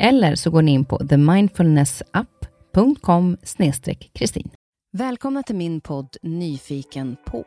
[0.00, 3.36] Eller så går ni in på themindfulnessapp.com
[4.12, 4.50] kristin.
[4.92, 7.44] Välkomna till min podd Nyfiken på.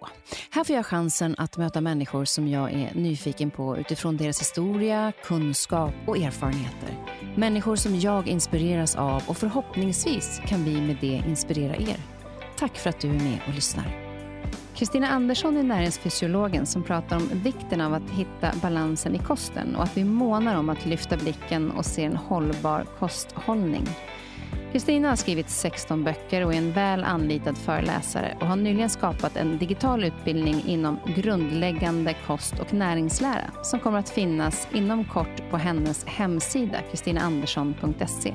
[0.52, 5.12] Här får jag chansen att möta människor som jag är nyfiken på utifrån deras historia,
[5.26, 6.90] kunskap och erfarenheter.
[7.36, 11.98] Människor som jag inspireras av och förhoppningsvis kan vi med det inspirera er.
[12.58, 14.03] Tack för att du är med och lyssnar.
[14.76, 19.84] Kristina Andersson är näringsfysiologen som pratar om vikten av att hitta balansen i kosten och
[19.84, 23.88] att vi månar om att lyfta blicken och se en hållbar kosthållning.
[24.72, 29.38] Kristina har skrivit 16 böcker och är en väl anlitad föreläsare och har nyligen skapat
[29.38, 35.58] en digital utbildning inom grundläggande kost och näringslära som kommer att finnas inom kort på
[35.58, 38.34] hennes hemsida kristinaandersson.se.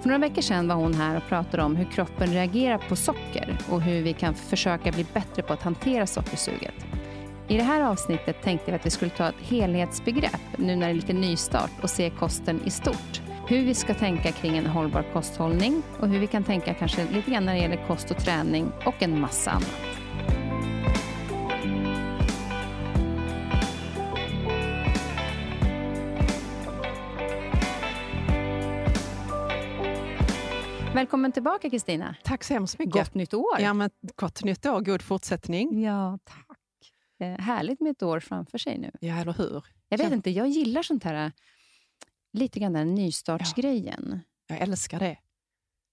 [0.00, 3.58] För några veckor sedan var hon här och pratade om hur kroppen reagerar på socker
[3.70, 6.74] och hur vi kan försöka bli bättre på att hantera sockersuget.
[7.48, 10.92] I det här avsnittet tänkte vi att vi skulle ta ett helhetsbegrepp nu när det
[10.92, 13.22] är lite nystart och se kosten i stort.
[13.48, 17.30] Hur vi ska tänka kring en hållbar kosthållning och hur vi kan tänka kanske lite
[17.30, 19.89] grann när det gäller kost och träning och en massa annat.
[31.00, 32.16] Välkommen tillbaka Kristina.
[32.24, 32.94] Tack så hemskt mycket.
[32.94, 33.60] Gott nytt år.
[33.60, 34.80] Ja, men gott nytt år.
[34.80, 35.82] God fortsättning.
[35.82, 36.58] Ja, tack.
[37.20, 38.90] Eh, härligt med ett år framför sig nu.
[39.00, 39.64] Ja, eller hur?
[39.88, 40.14] Jag vet ja.
[40.14, 41.32] inte, jag gillar sånt här, eh,
[42.32, 44.20] lite grann den nystartsgrejen.
[44.46, 45.18] Ja, jag älskar det.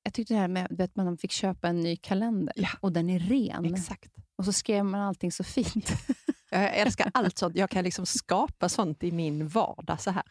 [0.03, 2.69] Jag tyckte det här med att man fick köpa en ny kalender ja.
[2.81, 3.73] och den är ren.
[3.73, 4.11] Exakt.
[4.35, 5.91] Och så skrev man allting så fint.
[6.49, 7.55] Jag älskar allt sånt.
[7.55, 10.01] Jag kan liksom skapa sånt i min vardag.
[10.01, 10.23] så här.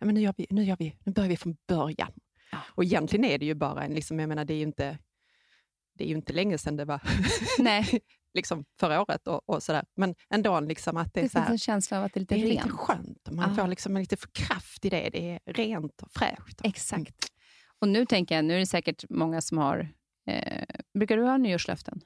[0.00, 2.12] Men nu, gör vi, nu, gör vi, nu börjar vi från början.
[2.74, 4.98] Och egentligen är det ju bara en, liksom, jag menar, det är ju inte,
[5.94, 7.00] det är inte länge sedan det var
[7.58, 8.00] Nej.
[8.34, 9.84] liksom förra året och, och sådär.
[9.96, 12.20] Men ändå liksom att det är det så här, en känsla av att det är
[12.20, 12.64] lite det är rent.
[12.64, 13.28] lite skönt.
[13.30, 13.54] Man ah.
[13.54, 15.10] får liksom lite kraft i det.
[15.12, 16.60] Det är rent och fräscht.
[16.64, 17.28] Exakt.
[17.78, 19.88] Och nu tänker jag, nu är det säkert många som har...
[20.26, 20.64] Eh,
[20.98, 22.00] brukar du ha nyårslöften?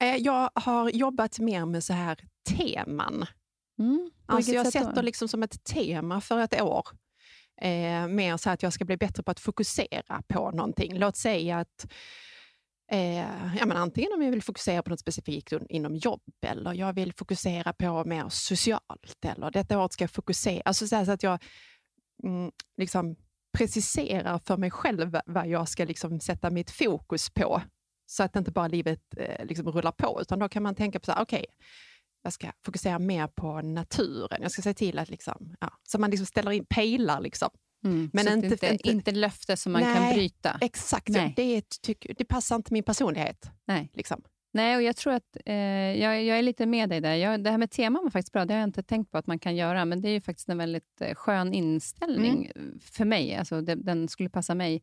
[0.00, 2.18] Eh, jag har jobbat mer med så här
[2.48, 3.26] teman.
[3.78, 6.88] Mm, alltså jag sätter liksom som ett tema för ett år.
[7.62, 10.98] Eh, mer så att jag ska bli bättre på att fokusera på någonting.
[10.98, 11.86] Låt säga att
[12.92, 16.92] eh, ja, men antingen om jag vill fokusera på något specifikt inom jobb eller jag
[16.92, 21.22] vill fokusera på mer socialt eller detta året ska jag fokusera, alltså så, så att
[21.22, 21.42] jag
[22.22, 23.16] mm, liksom
[23.58, 27.62] preciserar för mig själv vad jag ska liksom sätta mitt fokus på
[28.06, 31.04] så att inte bara livet eh, liksom rullar på, utan då kan man tänka på
[31.04, 31.66] så här, okej, okay,
[32.26, 34.42] jag ska fokusera mer på naturen.
[34.42, 37.20] Jag ska se till att liksom, ja, så man liksom ställer in pejlar.
[37.20, 37.50] Liksom.
[37.84, 40.58] Mm, men inte, inte, inte, inte löfte som man nej, kan bryta.
[40.60, 41.32] Exakt, nej.
[41.36, 43.50] Det, tyck, det passar inte min personlighet.
[43.66, 43.90] Nej.
[43.94, 44.22] Liksom.
[44.52, 47.14] Nej, och jag tror att eh, jag, jag, är lite med dig där.
[47.14, 48.44] Jag, det här med teman var faktiskt bra.
[48.44, 50.48] Det har jag inte tänkt på att man kan göra, men det är ju faktiskt
[50.48, 52.78] en väldigt eh, skön inställning mm.
[52.80, 53.34] för mig.
[53.34, 54.82] Alltså, det, den skulle passa mig.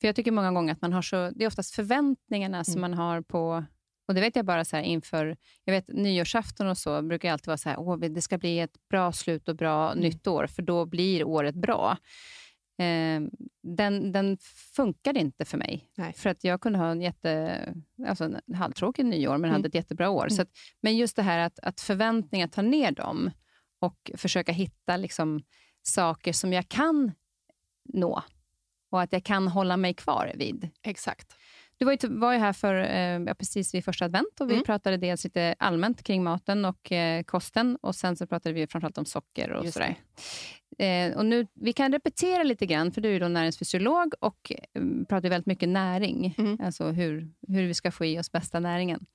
[0.00, 1.30] För Jag tycker många gånger att man har så...
[1.30, 2.64] Det är oftast förväntningarna mm.
[2.64, 3.64] som man har på
[4.08, 7.46] och Det vet jag bara så inför jag vet, nyårsafton och så brukar jag alltid
[7.46, 10.02] vara så här, Åh, det ska bli ett bra slut och bra mm.
[10.02, 11.96] nytt år, för då blir året bra.
[12.78, 13.20] Eh,
[13.62, 14.38] den, den
[14.76, 15.90] funkade inte för mig.
[15.96, 16.12] Nej.
[16.12, 17.74] För att jag kunde ha en jätte,
[18.06, 19.52] alltså en halvtråkig nyår, men mm.
[19.52, 20.22] hade ett jättebra år.
[20.22, 20.30] Mm.
[20.30, 20.48] Så att,
[20.80, 23.30] men just det här att, att förväntningar, ta ner dem
[23.80, 25.42] och försöka hitta liksom,
[25.82, 27.12] saker som jag kan
[27.84, 28.22] nå
[28.90, 30.68] och att jag kan hålla mig kvar vid.
[30.82, 31.36] Exakt.
[31.78, 34.64] Du var ju, var ju här för, eh, precis vid första advent och vi mm.
[34.64, 38.98] pratade dels lite allmänt kring maten och eh, kosten och sen så pratade vi framförallt
[38.98, 39.96] om socker och sådär.
[40.78, 44.82] Eh, och nu, vi kan repetera lite grann, för du är då näringsfysiolog och eh,
[45.08, 46.58] pratar väldigt mycket näring, mm.
[46.62, 49.06] alltså hur, hur vi ska få i oss bästa näringen.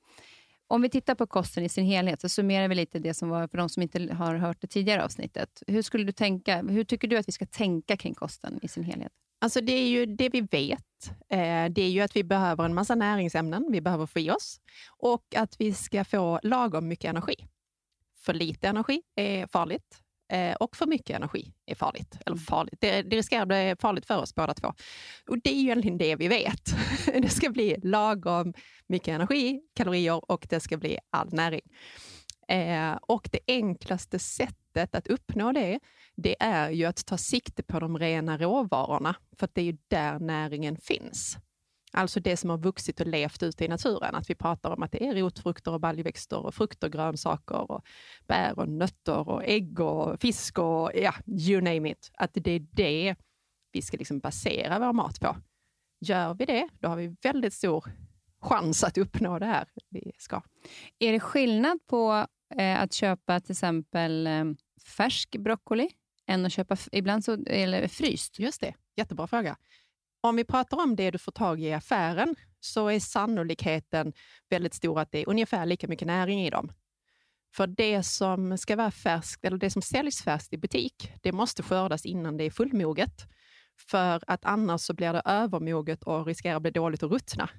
[0.68, 3.48] Om vi tittar på kosten i sin helhet, så summerar vi lite det som var
[3.48, 5.64] för de som inte har hört det tidigare avsnittet.
[5.68, 8.84] Hur, skulle du tänka, hur tycker du att vi ska tänka kring kosten i sin
[8.84, 9.12] helhet?
[9.42, 10.84] Alltså det är ju det vi vet.
[11.08, 14.60] Eh, det är ju att vi behöver en massa näringsämnen, vi behöver få i oss
[14.90, 17.36] och att vi ska få lagom mycket energi.
[18.18, 20.02] För lite energi är farligt
[20.32, 22.18] eh, och för mycket energi är farligt.
[22.26, 22.46] Eller mm.
[22.46, 24.74] farligt, det, det riskerar att bli farligt för oss båda två.
[25.28, 26.76] Och det är ju egentligen det vi vet.
[27.06, 28.54] Det ska bli lagom
[28.88, 31.62] mycket energi, kalorier och det ska bli all näring.
[32.52, 35.80] Eh, och det enklaste sättet att uppnå det,
[36.16, 40.20] det är ju att ta sikte på de rena råvarorna, för det är ju där
[40.20, 41.38] näringen finns.
[41.94, 44.16] Alltså det som har vuxit och levt ute i naturen.
[44.16, 47.86] Att vi pratar om att det är rotfrukter och baljväxter och frukter, grönsaker och
[48.28, 52.12] bär och nötter och ägg och fisk och ja, you name it.
[52.14, 53.16] Att det är det
[53.72, 55.36] vi ska liksom basera vår mat på.
[56.02, 57.86] Gör vi det, då har vi väldigt stor
[58.42, 60.42] chans att uppnå det här vi ska.
[61.00, 62.28] Är det skillnad på
[62.58, 64.46] Eh, att köpa till exempel eh,
[64.98, 65.90] färsk broccoli
[66.28, 68.40] än att köpa ibland så, eller fryst?
[68.40, 69.58] Just det, jättebra fråga.
[70.22, 74.14] Om vi pratar om det du får tag i affären så är sannolikheten
[74.50, 76.72] väldigt stor att det är ungefär lika mycket näring i dem.
[77.56, 81.64] För det som ska vara färskt, eller det som säljs färskt i butik, det måste
[81.64, 83.28] skördas innan det är fullmoget.
[83.90, 87.50] För att annars så blir det övermoget och riskerar att bli dåligt och ruttna.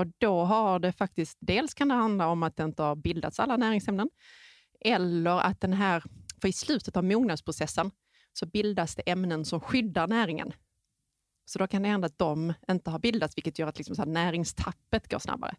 [0.00, 3.40] Och då har det faktiskt, dels kan det handla om att det inte har bildats
[3.40, 4.10] alla näringsämnen,
[4.80, 6.04] eller att den här,
[6.40, 7.90] för i slutet av mognadsprocessen
[8.32, 10.52] så bildas det ämnen som skyddar näringen.
[11.44, 14.04] Så då kan det hända att de inte har bildats, vilket gör att liksom så
[14.04, 15.54] näringstappet går snabbare.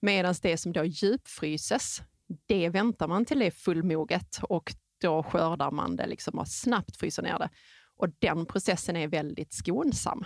[0.00, 2.02] Medan det som då djupfryses,
[2.46, 6.96] det väntar man till det är fullmoget och då skördar man det liksom och snabbt
[6.96, 7.50] fryser ner det.
[7.96, 10.24] Och den processen är väldigt skonsam.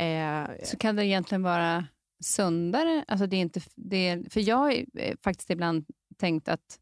[0.00, 1.84] Eh, så kan det egentligen vara
[2.20, 3.04] sundare?
[3.08, 5.86] Alltså det är inte, det är, för jag har eh, faktiskt ibland
[6.16, 6.78] tänkt att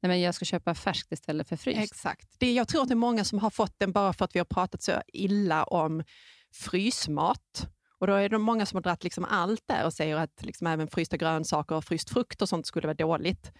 [0.00, 1.80] nej men jag ska köpa färskt istället för fryst.
[1.80, 2.28] Exakt.
[2.38, 4.40] Det, jag tror att det är många som har fått den bara för att vi
[4.40, 6.04] har pratat så illa om
[6.54, 7.68] frysmat.
[8.00, 10.66] Och då är det många som har dragit liksom allt där och säger att liksom
[10.66, 13.52] även frysta grönsaker och fryst frukt och sånt skulle vara dåligt.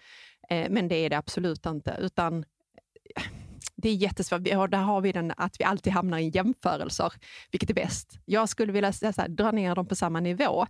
[0.49, 2.37] Eh, men det är det absolut inte, utan
[3.15, 3.23] eh,
[3.75, 4.39] det är jättesvårt.
[4.39, 7.13] Och där har vi den att vi alltid hamnar i jämförelser.
[7.51, 8.19] Vilket är bäst?
[8.25, 10.67] Jag skulle vilja säga så här, dra ner dem på samma nivå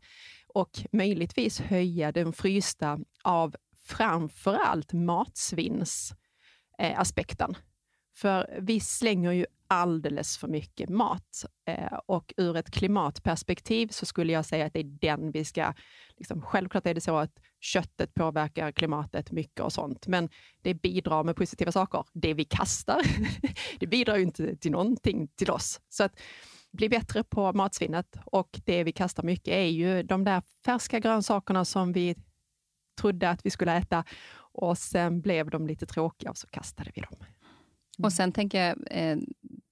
[0.54, 3.56] och möjligtvis höja den frysta av
[3.86, 7.58] framför allt matsvinnsaspekten.
[8.16, 11.46] För vi slänger ju alldeles för mycket mat.
[11.68, 15.74] Eh, och ur ett klimatperspektiv så skulle jag säga att det är den vi ska...
[16.18, 20.30] Liksom, självklart är det så att köttet påverkar klimatet mycket och sånt, men
[20.62, 22.06] det bidrar med positiva saker.
[22.14, 23.02] Det vi kastar,
[23.80, 25.82] det bidrar ju inte till någonting till oss.
[25.90, 26.20] Så att
[26.72, 31.66] bli bättre på matsvinnet och det vi kastar mycket är ju de där färska grönsakerna
[31.66, 32.16] som vi
[33.02, 34.04] trodde att vi skulle äta
[34.52, 37.16] och sen blev de lite tråkiga och så kastade vi dem.
[38.04, 39.18] Och sen tänker jag, eh,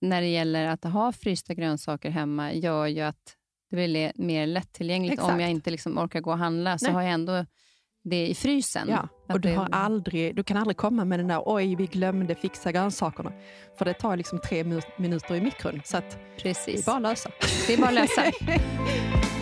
[0.01, 3.35] när det gäller att ha frysta grönsaker hemma, gör ju att
[3.69, 5.13] det blir mer lättillgängligt.
[5.13, 5.33] Exakt.
[5.33, 6.93] Om jag inte liksom orkar gå och handla, så Nej.
[6.93, 7.45] har jag ändå
[8.09, 8.89] det i frysen.
[8.89, 12.36] Ja, och du, har aldrig, du kan aldrig komma med den där oj, vi glömde
[12.36, 13.31] fixa grönsakerna.
[13.77, 14.63] För det tar liksom tre
[14.98, 15.81] minuter i mikron.
[15.86, 16.86] Så att Precis.
[16.86, 17.30] det är bara att lösa.
[17.68, 18.21] Det är bara att lösa.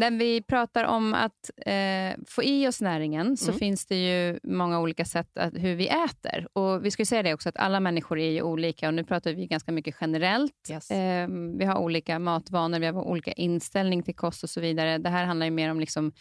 [0.00, 3.58] När vi pratar om att eh, få i oss näringen så mm.
[3.58, 6.48] finns det ju många olika sätt att, hur vi äter.
[6.52, 9.32] Och Vi ska säga det också att alla människor är ju olika och nu pratar
[9.32, 10.70] vi ganska mycket generellt.
[10.70, 10.90] Yes.
[10.90, 11.28] Eh,
[11.58, 14.98] vi har olika matvanor, vi har olika inställning till kost och så vidare.
[14.98, 16.12] Det här handlar ju mer om liksom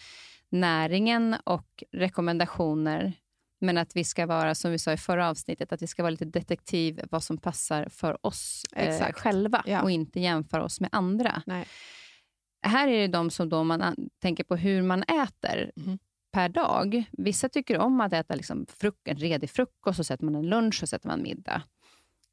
[0.50, 3.14] näringen och rekommendationer.
[3.62, 6.12] Men att vi ska vara, som vi sa i förra avsnittet, att vi ska vara
[6.12, 9.82] lite detektiv vad som passar för oss eh, själva ja.
[9.82, 11.42] och inte jämföra oss med andra.
[11.46, 11.66] Nej
[12.62, 16.00] här är det de som då man tänker på hur man äter mm.
[16.32, 17.04] per dag.
[17.12, 20.80] Vissa tycker om att äta liksom fruk en redig frukost, så sätter man en lunch
[20.84, 21.62] och sätter man middag.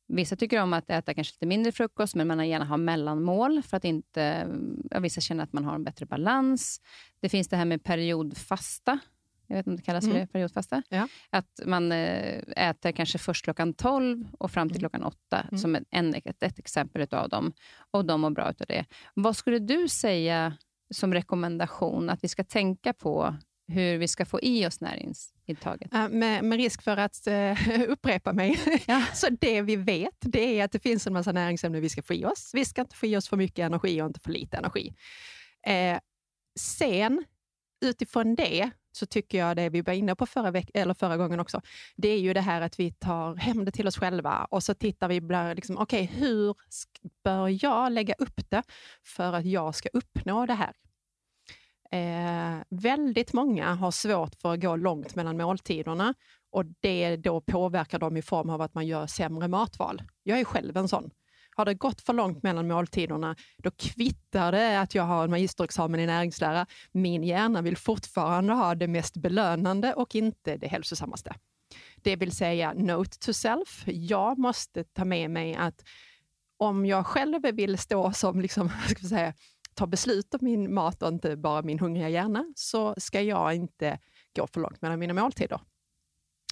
[0.08, 3.76] Vissa tycker om att äta kanske lite mindre frukost, men man gärna har mellanmål för
[3.76, 4.48] att inte...
[4.90, 6.80] Ja, vissa känner att man har en bättre balans.
[7.20, 8.98] Det finns det här med periodfasta.
[9.46, 10.20] Jag vet inte om det kallas för mm.
[10.20, 10.82] det, periodfasta.
[10.88, 11.08] Ja.
[11.30, 14.90] Att man eh, äter kanske först klockan 12 och fram till mm.
[14.90, 15.58] klockan 8, mm.
[15.58, 17.52] som en, ett, ett exempel av dem.
[17.90, 18.84] Och de mår bra av det.
[19.14, 20.56] Vad skulle du säga
[20.94, 23.34] som rekommendation att vi ska tänka på
[23.68, 25.94] hur vi ska få i oss näringsintaget?
[25.94, 28.60] Uh, med, med, risk för att uh, upprepa mig.
[28.86, 29.04] Ja.
[29.14, 32.14] så det vi vet, det är att det finns en massa näringsämnen vi ska få
[32.14, 32.50] i oss.
[32.54, 34.94] Vi ska inte få i oss för mycket energi och inte för lite energi.
[35.68, 35.98] Uh,
[36.58, 37.24] sen,
[37.84, 41.40] utifrån det, så tycker jag det vi var inne på förra, veck- eller förra gången
[41.40, 41.60] också,
[41.96, 44.74] det är ju det här att vi tar hem det till oss själva och så
[44.74, 45.20] tittar vi,
[45.54, 46.54] liksom, okej, okay, hur
[47.24, 48.62] bör jag lägga upp det
[49.04, 50.72] för att jag ska uppnå det här?
[51.90, 56.14] Eh, väldigt många har svårt för att gå långt mellan måltiderna
[56.50, 60.02] och det då påverkar dem i form av att man gör sämre matval.
[60.22, 61.10] Jag är själv en sån.
[61.56, 66.00] Har det gått för långt mellan måltiderna, då kvittar det att jag har en magisterexamen
[66.00, 66.66] i näringslära.
[66.92, 71.34] Min hjärna vill fortfarande ha det mest belönande och inte det hälsosammaste.
[71.96, 73.84] Det vill säga note to self.
[73.86, 75.84] Jag måste ta med mig att
[76.56, 79.34] om jag själv vill stå som, liksom, ska vi säga,
[79.74, 83.98] ta beslut om min mat och inte bara min hungriga hjärna, så ska jag inte
[84.36, 85.60] gå för långt mellan mina måltider.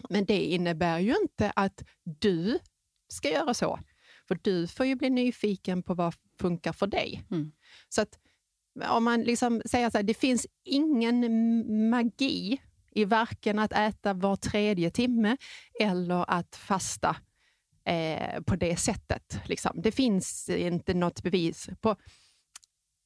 [0.09, 2.59] Men det innebär ju inte att du
[3.09, 3.79] ska göra så.
[4.29, 7.25] För du får ju bli nyfiken på vad funkar för dig.
[7.31, 7.53] Mm.
[7.89, 8.19] Så att
[8.89, 14.37] om man liksom säger så här, det finns ingen magi i varken att äta var
[14.37, 15.37] tredje timme
[15.81, 17.17] eller att fasta
[17.85, 19.41] eh, på det sättet.
[19.45, 19.81] Liksom.
[19.83, 21.69] Det finns inte något bevis.
[21.81, 21.97] på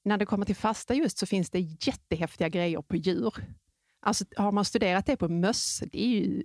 [0.05, 3.35] När det kommer till fasta just så finns det jättehäftiga grejer på djur.
[4.01, 6.43] Alltså, har man studerat det på möss, det är ju,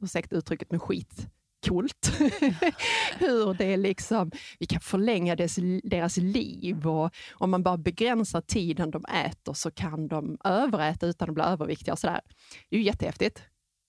[0.00, 1.26] ursäkta uttrycket, med skit
[1.68, 2.12] coolt.
[3.18, 8.90] Hur det liksom, vi kan förlänga dess, deras liv och om man bara begränsar tiden
[8.90, 11.92] de äter så kan de överäta utan att bli överviktiga.
[11.92, 12.20] Och sådär.
[12.68, 13.42] Det är ju jättehäftigt.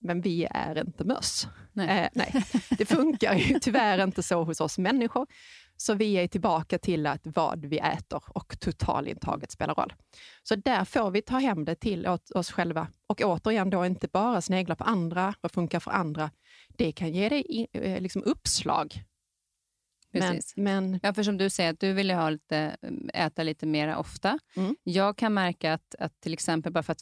[0.03, 1.47] Men vi är inte möss.
[1.73, 1.99] Nej.
[1.99, 2.43] Eh, nej.
[2.77, 5.27] Det funkar ju tyvärr inte så hos oss människor.
[5.81, 9.93] Så vi är tillbaka till att vad vi äter och totalintaget spelar roll.
[10.43, 14.41] Så där får vi ta hem det till oss själva och återigen då inte bara
[14.41, 16.31] snegla på andra, vad funkar för andra.
[16.77, 19.03] Det kan ge dig eh, liksom uppslag
[20.11, 20.53] Precis.
[20.57, 20.99] Men, men...
[21.03, 22.77] Ja, för som du säger, att du vill ha lite,
[23.13, 24.39] äta lite mer ofta.
[24.55, 24.75] Mm.
[24.83, 27.01] Jag kan märka att, att till exempel, bara för att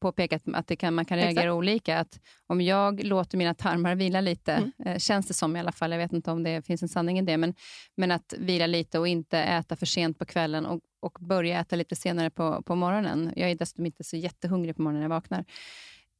[0.00, 1.52] påpeka att, att det kan, man kan reagera Exakt.
[1.52, 4.72] olika, att om jag låter mina tarmar vila lite, mm.
[4.84, 7.18] eh, känns det som i alla fall, jag vet inte om det finns en sanning
[7.18, 7.54] i det, men,
[7.96, 11.76] men att vila lite och inte äta för sent på kvällen och, och börja äta
[11.76, 13.32] lite senare på, på morgonen.
[13.36, 15.44] Jag är dessutom inte så jättehungrig på morgonen när jag vaknar.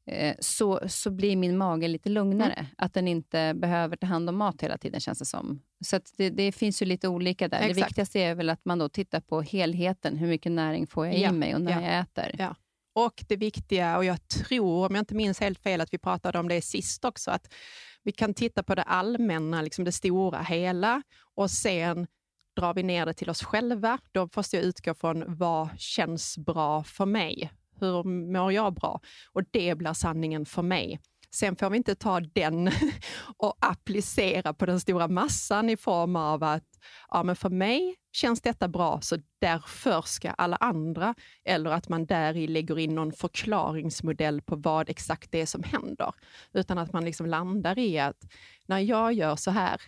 [0.06, 2.52] Eh, så, så blir min mage lite lugnare.
[2.52, 2.66] Mm.
[2.78, 5.62] Att den inte behöver ta hand om mat hela tiden, känns det som.
[5.84, 7.58] Så det, det, finns ju lite olika där.
[7.58, 7.74] Exakt.
[7.74, 10.16] Det viktigaste är väl att man då tittar på helheten.
[10.16, 11.28] Hur mycket näring får jag ja.
[11.28, 11.80] i mig och när ja.
[11.82, 12.36] jag äter?
[12.38, 12.54] Ja.
[12.94, 16.38] Och det viktiga, och jag tror, om jag inte minns helt fel, att vi pratade
[16.38, 17.52] om det sist också, att
[18.02, 21.02] vi kan titta på det allmänna, liksom det stora hela
[21.34, 22.06] och sen
[22.56, 23.98] drar vi ner det till oss själva.
[24.12, 27.50] Då måste jag utgå från vad känns bra för mig?
[27.80, 29.00] Hur mår jag bra?
[29.32, 31.00] Och det blir sanningen för mig.
[31.32, 32.70] Sen får vi inte ta den
[33.36, 36.64] och applicera på den stora massan i form av att
[37.08, 42.06] ja, men för mig känns detta bra, så därför ska alla andra, eller att man
[42.06, 46.14] där i lägger in någon förklaringsmodell på vad exakt det är som händer.
[46.52, 48.24] Utan att man liksom landar i att
[48.66, 49.80] när jag gör så här,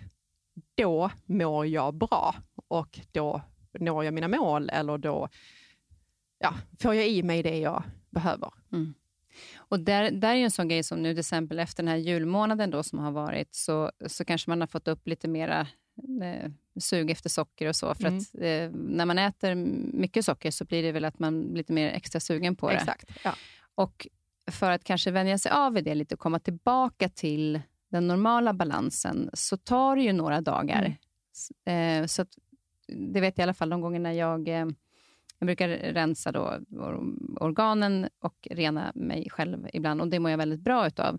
[0.75, 2.35] då mår jag bra
[2.69, 3.43] och då
[3.79, 5.29] når jag mina mål eller då
[6.39, 8.51] ja, får jag i mig det jag behöver.
[8.73, 8.95] Mm.
[9.73, 12.71] Och där, där är en sån grej som nu till exempel efter den här julmånaden
[12.71, 15.61] då som har varit, så, så kanske man har fått upp lite mera
[16.23, 16.51] eh,
[16.81, 17.95] sug efter socker och så.
[17.95, 18.19] För mm.
[18.19, 19.55] att eh, när man äter
[19.95, 22.75] mycket socker så blir det väl att man blir lite mer extra sugen på det.
[22.75, 23.35] Exakt, ja.
[23.75, 24.07] Och
[24.51, 27.61] för att kanske vänja sig av vid det lite och komma tillbaka till
[27.91, 30.97] den normala balansen, så tar det ju några dagar.
[31.67, 32.03] Mm.
[32.03, 32.27] Eh, så
[32.89, 34.67] det vet jag i alla fall de gångerna jag eh,
[35.43, 36.59] jag brukar rensa då
[37.41, 41.19] organen och rena mig själv ibland och det mår jag väldigt bra utav.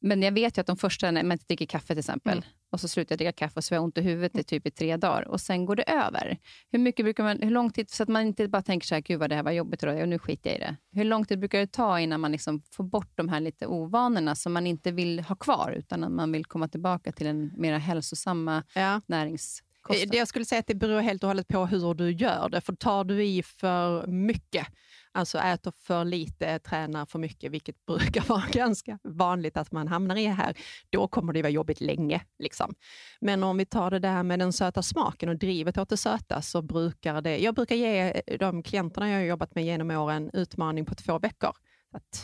[0.00, 2.44] Men jag vet ju att de första, när man dricker kaffe till exempel, mm.
[2.70, 4.66] och så slutar jag dricka kaffe och så har jag ont i huvudet i typ
[4.66, 6.38] i tre dagar och sen går det över.
[6.70, 9.02] Hur mycket brukar man, hur lång tid, så att man inte bara tänker så här,
[9.02, 10.76] gud vad det här var jobbigt idag, och nu skiter jag i det.
[10.92, 14.34] Hur lång tid brukar det ta innan man liksom får bort de här lite ovanorna
[14.34, 17.78] som man inte vill ha kvar, utan att man vill komma tillbaka till en mer
[17.78, 19.00] hälsosamma ja.
[19.06, 20.16] närings kostar?
[20.16, 22.60] Jag skulle säga att det beror helt och hållet på hur du gör det.
[22.60, 24.66] För tar du i för mycket,
[25.12, 30.16] alltså äter för lite, tränar för mycket, vilket brukar vara ganska vanligt att man hamnar
[30.16, 30.56] i här,
[30.90, 32.20] då kommer det vara jobbigt länge.
[32.38, 32.74] Liksom.
[33.20, 36.42] Men om vi tar det där med den söta smaken och drivet åt det söta,
[36.42, 37.38] så brukar det...
[37.38, 41.52] Jag brukar ge de klienterna jag har jobbat med genom åren utmaning på två veckor.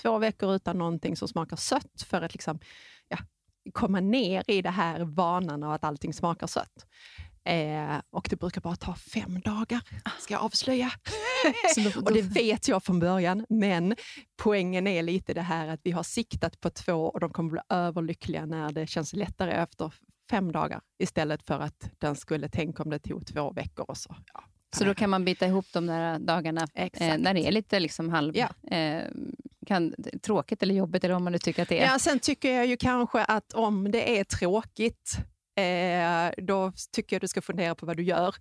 [0.03, 2.59] Två veckor utan någonting som smakar sött för att liksom,
[3.09, 3.19] ja,
[3.73, 6.87] komma ner i det här vanan av att allting smakar sött.
[7.45, 9.81] Eh, och det brukar bara ta fem dagar,
[10.19, 10.91] ska jag avslöja.
[12.05, 13.97] och det vet jag från början, men
[14.37, 17.61] poängen är lite det här att vi har siktat på två och de kommer bli
[17.69, 19.95] överlyckliga när det känns lättare efter
[20.31, 24.17] fem dagar istället för att den skulle tänka om det tog två veckor och så.
[24.35, 24.45] Ja.
[24.77, 28.09] Så då kan man bita ihop de där dagarna eh, när det är lite liksom
[28.09, 28.37] halv...
[28.37, 28.77] Ja.
[28.77, 29.03] Eh,
[29.67, 31.93] kan, tråkigt eller jobbigt, eller vad man nu tycker att det är.
[31.93, 35.19] Ja, sen tycker jag ju kanske att om det är tråkigt,
[35.57, 38.35] eh, då tycker jag du ska fundera på vad du gör.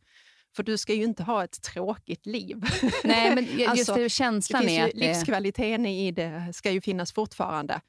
[0.55, 2.63] För du ska ju inte ha ett tråkigt liv.
[3.03, 4.93] Nej, men just alltså, det, känslan det är att...
[4.93, 7.81] Livskvaliteten i det ska ju finnas fortfarande.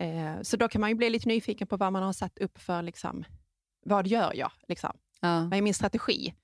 [0.00, 2.58] Eh, så då kan man ju bli lite nyfiken på vad man har satt upp
[2.58, 3.24] för, liksom,
[3.86, 4.50] vad gör jag?
[4.68, 4.96] Liksom?
[5.20, 5.40] Ja.
[5.40, 6.34] Vad är min strategi?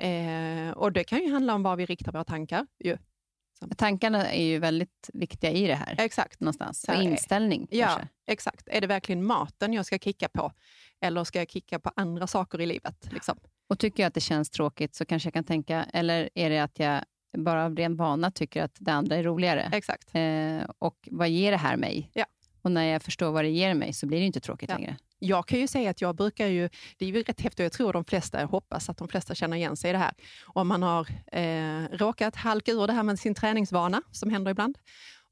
[0.00, 2.66] Eh, och Det kan ju handla om var vi riktar våra tankar.
[2.78, 2.98] Ju.
[3.76, 5.94] Tankarna är ju väldigt viktiga i det här.
[5.98, 6.40] Exakt.
[6.40, 6.84] Någonstans.
[6.88, 8.08] Och inställning Ja, kanske.
[8.26, 8.68] exakt.
[8.68, 10.52] Är det verkligen maten jag ska kicka på?
[11.00, 13.08] Eller ska jag kicka på andra saker i livet?
[13.12, 13.38] Liksom?
[13.68, 16.58] Och Tycker jag att det känns tråkigt så kanske jag kan tänka, eller är det
[16.58, 17.04] att jag
[17.38, 19.70] bara av ren vana tycker att det andra är roligare?
[19.72, 20.14] Exakt.
[20.14, 22.10] Eh, och vad ger det här mig?
[22.14, 22.24] Ja.
[22.64, 24.76] Och när jag förstår vad det ger mig så blir det inte tråkigt ja.
[24.76, 24.96] längre.
[25.18, 27.72] Jag kan ju säga att jag brukar ju, det är ju rätt häftigt och jag
[27.72, 30.12] tror de flesta, jag hoppas att de flesta känner igen sig i det här.
[30.46, 34.78] Om man har eh, råkat halka ur det här med sin träningsvana, som händer ibland,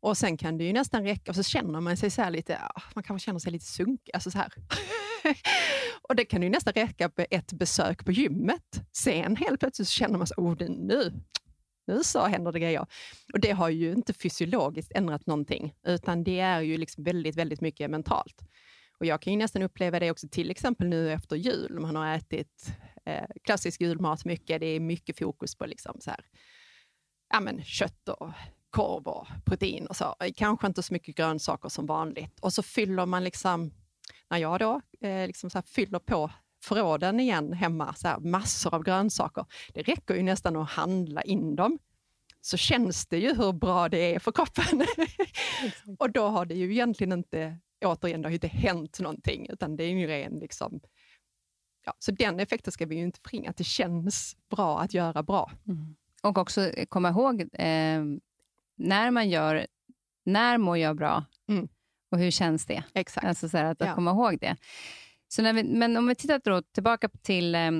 [0.01, 2.59] och sen kan det ju nästan räcka, och så känner man sig så lite,
[2.95, 4.53] man kanske känner sig lite sunkig, alltså så här.
[6.09, 8.89] och det kan ju nästan räcka med ett besök på gymmet.
[8.93, 11.13] Sen helt plötsligt så känner man så, oh, nu,
[11.87, 12.87] nu så händer det grejer.
[13.33, 17.61] Och det har ju inte fysiologiskt ändrat någonting, utan det är ju liksom väldigt, väldigt
[17.61, 18.43] mycket mentalt.
[18.99, 21.81] Och jag kan ju nästan uppleva det också till exempel nu efter jul.
[21.81, 22.73] Man har ätit
[23.05, 24.61] eh, klassisk julmat mycket.
[24.61, 26.25] Det är mycket fokus på liksom så här,
[27.33, 28.31] ja, men kött och
[28.71, 30.15] korv och protein och så.
[30.37, 32.41] Kanske inte så mycket grönsaker som vanligt.
[32.41, 33.71] Och så fyller man, liksom,
[34.31, 36.31] när jag då eh, liksom så fyller på
[36.63, 39.47] förråden igen hemma, så här, massor av grönsaker.
[39.75, 41.79] Det räcker ju nästan att handla in dem
[42.41, 44.87] så känns det ju hur bra det är för kroppen.
[45.99, 49.85] och då har det ju egentligen inte återigen, det har inte hänt någonting, utan det
[49.85, 50.81] är ju ren liksom,
[51.85, 55.23] ja, så den effekten ska vi ju inte förringa, att det känns bra att göra
[55.23, 55.51] bra.
[55.69, 55.97] Mm.
[56.23, 58.03] Och också komma ihåg, eh,
[58.77, 59.67] när man gör,
[60.25, 61.69] när mår jag bra mm.
[62.11, 62.85] och hur känns det?
[62.95, 63.27] Exakt.
[63.27, 63.95] Alltså så här, att, ja.
[63.95, 64.57] komma ihåg det.
[65.33, 67.71] Så när vi, men om vi tittar tillbaka till eh,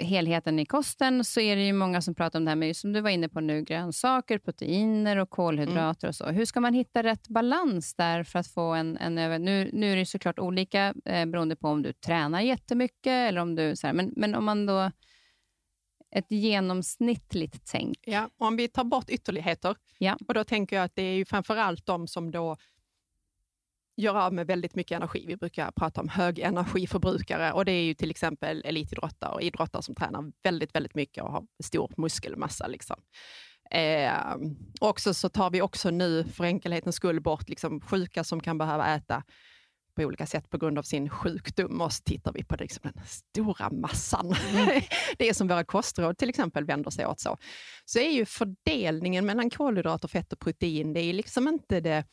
[0.00, 2.92] helheten i kosten så är det ju många som pratar om det här med, som
[2.92, 6.08] du var inne på nu, grönsaker, proteiner och kolhydrater mm.
[6.08, 6.26] och så.
[6.26, 8.96] Hur ska man hitta rätt balans där för att få en...
[8.96, 13.40] en nu, nu är det såklart olika eh, beroende på om du tränar jättemycket eller
[13.40, 13.76] om du...
[13.76, 14.90] Så här, men, men om man då...
[16.10, 17.98] Ett genomsnittligt tänk.
[18.06, 20.18] Ja, om vi tar bort ytterligheter, ja.
[20.28, 22.56] och då tänker jag att det är ju framför allt de som då
[23.98, 25.24] gör av med väldigt mycket energi.
[25.26, 29.94] Vi brukar prata om högenergiförbrukare och det är ju till exempel elitidrottare och idrottare som
[29.94, 32.66] tränar väldigt, väldigt mycket och har stor muskelmassa.
[32.66, 32.96] Liksom.
[33.70, 34.36] Eh,
[34.80, 38.94] också så tar vi också nu för enkelhetens skull bort liksom, sjuka som kan behöva
[38.94, 39.22] äta
[39.94, 42.90] på olika sätt på grund av sin sjukdom och så tittar vi på det, liksom,
[42.94, 44.34] den stora massan.
[44.50, 44.82] Mm.
[45.18, 47.20] det som våra kostråd till exempel vänder sig åt.
[47.20, 47.36] Så,
[47.84, 52.04] så är ju fördelningen mellan kolhydrater, fett och protein, det är liksom inte det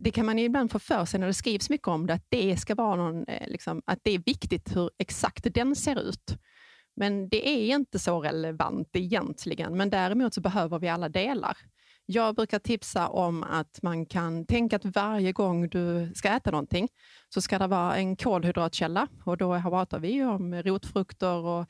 [0.00, 2.56] det kan man ibland få för sig när det skrivs mycket om det, att det
[2.56, 6.36] ska vara någon, eh, liksom, att det är viktigt hur exakt den ser ut.
[6.96, 11.56] Men det är inte så relevant egentligen, men däremot så behöver vi alla delar.
[12.06, 16.88] Jag brukar tipsa om att man kan tänka att varje gång du ska äta någonting
[17.28, 21.66] så ska det vara en kolhydratkälla och då pratar vi om rotfrukter och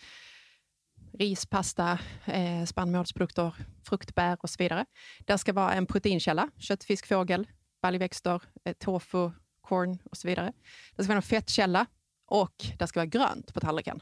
[1.19, 3.55] rispasta, eh, spannmålsprodukter,
[3.89, 4.85] fruktbär och så vidare.
[5.27, 7.47] Det ska vara en proteinkälla, kött, fisk, fågel,
[7.83, 10.53] baljväxter, eh, tofu, corn och så vidare.
[10.97, 11.87] Det ska vara en fettkälla
[12.27, 14.01] och det ska vara grönt på tallriken.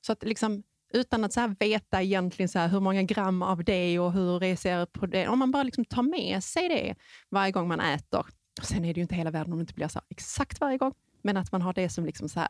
[0.00, 4.12] Så att liksom, utan att så veta egentligen så hur många gram av det och
[4.12, 5.28] hur det ser på det.
[5.28, 6.94] Om man bara liksom tar med sig det
[7.28, 8.26] varje gång man äter.
[8.60, 10.78] Och sen är det ju inte hela världen om det inte blir så exakt varje
[10.78, 12.48] gång, men att man har det som liksom så här.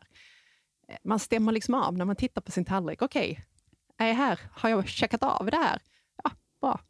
[0.88, 3.02] Eh, man stämmer liksom av när man tittar på sin tallrik.
[3.02, 3.44] Okej, okay,
[3.98, 4.40] är jag här?
[4.52, 5.82] Har jag checkat av det här?
[6.24, 6.30] Ja,
[6.60, 6.80] bra.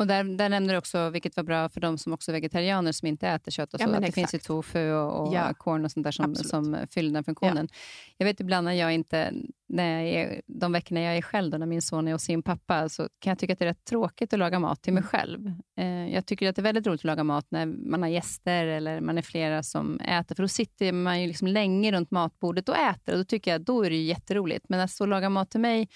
[0.00, 2.92] Och där, där nämner du också, vilket var bra för de som också är vegetarianer
[2.92, 5.54] som inte äter kött, och så, ja, att det finns ju tofu och, och ja,
[5.54, 7.68] korn och sånt där som, som fyller den funktionen.
[7.70, 7.76] Ja.
[8.16, 9.32] Jag vet ibland när jag inte,
[9.68, 12.42] när jag är, de veckorna jag är själv, då, när min son är hos sin
[12.42, 15.00] pappa, så kan jag tycka att det är rätt tråkigt att laga mat till mig
[15.00, 15.08] mm.
[15.08, 15.52] själv.
[15.78, 18.66] Eh, jag tycker att det är väldigt roligt att laga mat när man har gäster
[18.66, 22.68] eller man är flera som äter, för då sitter man ju liksom länge runt matbordet
[22.68, 24.64] och äter och då tycker jag då är det jätteroligt.
[24.68, 25.88] Men att stå och laga mat till mig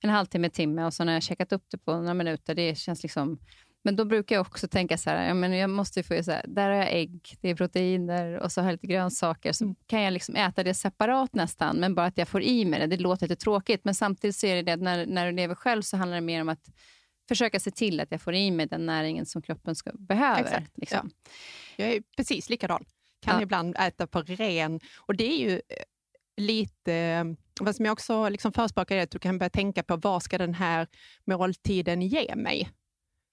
[0.00, 3.02] en halvtimme, timme och så när jag checkat upp det på några minuter, det känns
[3.02, 3.38] liksom...
[3.84, 6.44] Men då brukar jag också tänka så här, jag, men jag måste få så här,
[6.48, 9.52] där har jag ägg, det är proteiner och så har jag lite grönsaker.
[9.52, 9.76] Så mm.
[9.86, 12.86] kan jag liksom äta det separat nästan, men bara att jag får i mig det.
[12.86, 15.54] Det låter lite tråkigt, men samtidigt så är det, det att när, när du lever
[15.54, 16.68] själv så handlar det mer om att
[17.28, 20.40] försöka se till att jag får i mig den näringen som kroppen ska, behöver.
[20.40, 21.10] Exakt, liksom.
[21.76, 21.84] ja.
[21.84, 22.84] Jag är precis likadan.
[23.22, 23.42] Kan ja.
[23.42, 24.80] ibland äta på ren...
[24.96, 25.60] Och det är ju eh,
[26.36, 30.22] lite vad som jag också liksom förespråkar är att du kan börja tänka på vad
[30.22, 30.86] ska den här
[31.24, 32.70] måltiden ge mig?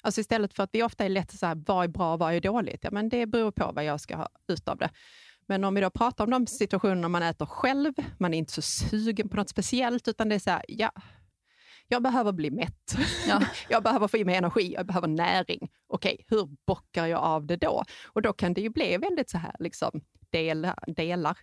[0.01, 2.33] Alltså istället för att vi ofta är lätt så här, vad är bra och vad
[2.33, 2.83] är dåligt?
[2.83, 4.89] Ja, men det beror på vad jag ska ha ut av det.
[5.47, 8.61] Men om vi då pratar om de situationerna man äter själv, man är inte så
[8.61, 10.91] sugen på något speciellt, utan det är så här, ja,
[11.87, 12.95] jag behöver bli mätt.
[13.27, 13.41] Ja.
[13.69, 15.71] jag behöver få i mig energi, jag behöver näring.
[15.87, 17.83] Okej, hur bockar jag av det då?
[18.05, 20.79] Och då kan det ju bli väldigt så här, liksom, delar.
[20.87, 21.37] delar.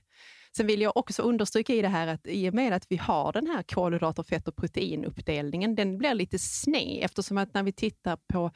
[0.57, 3.33] Sen vill jag också understryka i det här att i och med att vi har
[3.33, 8.17] den här kolhydrater, fett och proteinuppdelningen, den blir lite sned eftersom att när vi tittar
[8.17, 8.51] på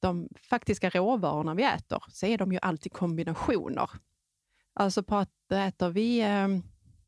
[0.00, 3.90] de faktiska råvarorna vi äter så är de ju alltid kombinationer.
[4.74, 6.48] Alltså på att äter vi eh,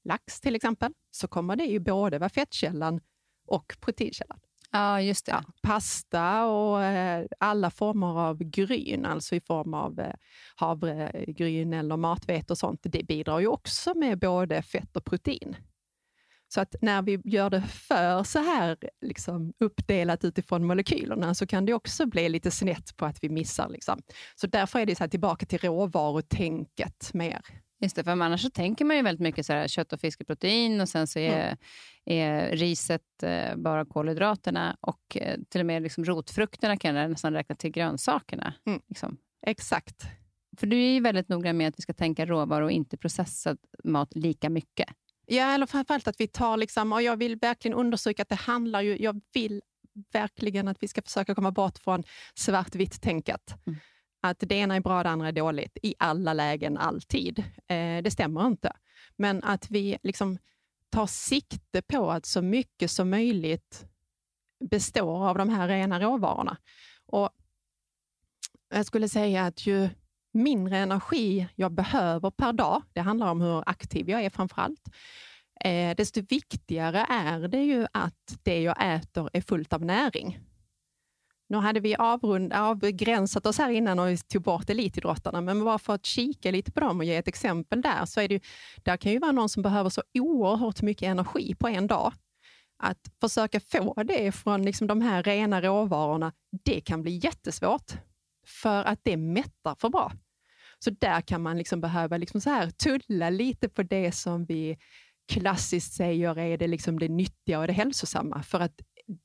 [0.04, 3.00] lax till exempel så kommer det ju både vara fettkällan
[3.46, 4.40] och proteinkällan.
[4.76, 5.32] Ja, just det.
[5.32, 10.14] Ja, pasta och eh, alla former av gryn, alltså i form av eh,
[10.56, 15.56] havregryn eller matvete och sånt, det bidrar ju också med både fett och protein.
[16.48, 21.66] Så att när vi gör det för så här liksom uppdelat utifrån molekylerna så kan
[21.66, 23.68] det också bli lite snett på att vi missar.
[23.68, 24.02] Liksom.
[24.36, 27.40] Så därför är det så här tillbaka till råvarutänket mer.
[27.84, 30.80] Just det, för annars så tänker man ju väldigt mycket så här, kött och fiskeprotein
[30.80, 31.56] och sen så är, mm.
[32.04, 37.32] är riset eh, bara kolhydraterna och eh, till och med liksom rotfrukterna kan jag nästan
[37.32, 38.54] räkna till grönsakerna.
[38.66, 38.80] Mm.
[38.88, 39.16] Liksom.
[39.46, 40.02] Exakt.
[40.56, 43.58] För du är ju väldigt noggrann med att vi ska tänka råvaror och inte processad
[43.84, 44.88] mat lika mycket.
[45.26, 48.80] Ja, eller framförallt att vi tar, liksom, och jag vill verkligen understryka att det handlar
[48.80, 49.62] ju, jag vill
[50.12, 52.02] verkligen att vi ska försöka komma bort från
[52.34, 53.54] svartvitt-tänket.
[53.66, 53.78] Mm
[54.24, 57.38] att det ena är bra, det andra är dåligt i alla lägen, alltid.
[57.68, 58.72] Eh, det stämmer inte.
[59.16, 60.38] Men att vi liksom
[60.90, 63.86] tar sikte på att så mycket som möjligt
[64.70, 66.56] består av de här rena råvarorna.
[67.06, 67.30] Och
[68.74, 69.88] jag skulle säga att ju
[70.32, 74.88] mindre energi jag behöver per dag, det handlar om hur aktiv jag är framför allt,
[75.60, 80.38] eh, desto viktigare är det ju att det jag äter är fullt av näring.
[81.54, 85.94] Nu hade vi avrund, avgränsat oss här innan och tog bort elitidrottarna, men bara för
[85.94, 88.40] att kika lite på dem och ge ett exempel där, så är det ju,
[88.82, 92.12] där kan ju vara någon som behöver så oerhört mycket energi på en dag.
[92.78, 96.32] Att försöka få det från liksom de här rena råvarorna,
[96.64, 97.92] det kan bli jättesvårt,
[98.46, 100.12] för att det mättar för bra.
[100.78, 104.78] Så där kan man liksom behöva liksom så här tulla lite på det som vi
[105.32, 108.80] klassiskt säger är det, liksom det nyttiga och det hälsosamma, för att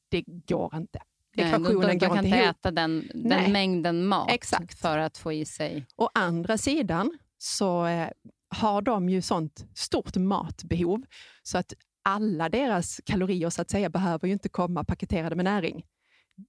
[0.10, 1.00] det går inte
[1.40, 2.50] ekvationen Nej, går inte ihop.
[2.50, 4.80] äta den, den mängden mat Exakt.
[4.80, 5.86] för att få i sig...
[5.96, 8.10] Å andra sidan så eh,
[8.50, 11.02] har de ju sånt stort matbehov
[11.44, 11.74] så att
[12.04, 15.86] alla deras kalorier så att säga behöver ju inte komma paketerade med näring.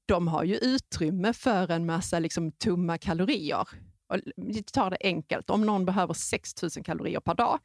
[0.07, 3.69] De har ju utrymme för en massa liksom, tomma kalorier.
[4.09, 5.51] Och vi tar det enkelt.
[5.51, 7.59] Om någon behöver 6 000 kalorier per dag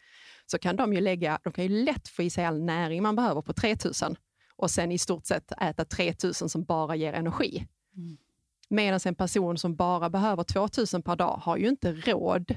[0.45, 3.15] så kan de ju lägga, de kan ju lätt få i sig all näring man
[3.15, 4.15] behöver på 3 000
[4.55, 7.67] och sen i stort sett äta 3000 som bara ger energi.
[7.95, 8.17] Mm.
[8.69, 12.55] Medan en person som bara behöver 2000 per dag har ju inte råd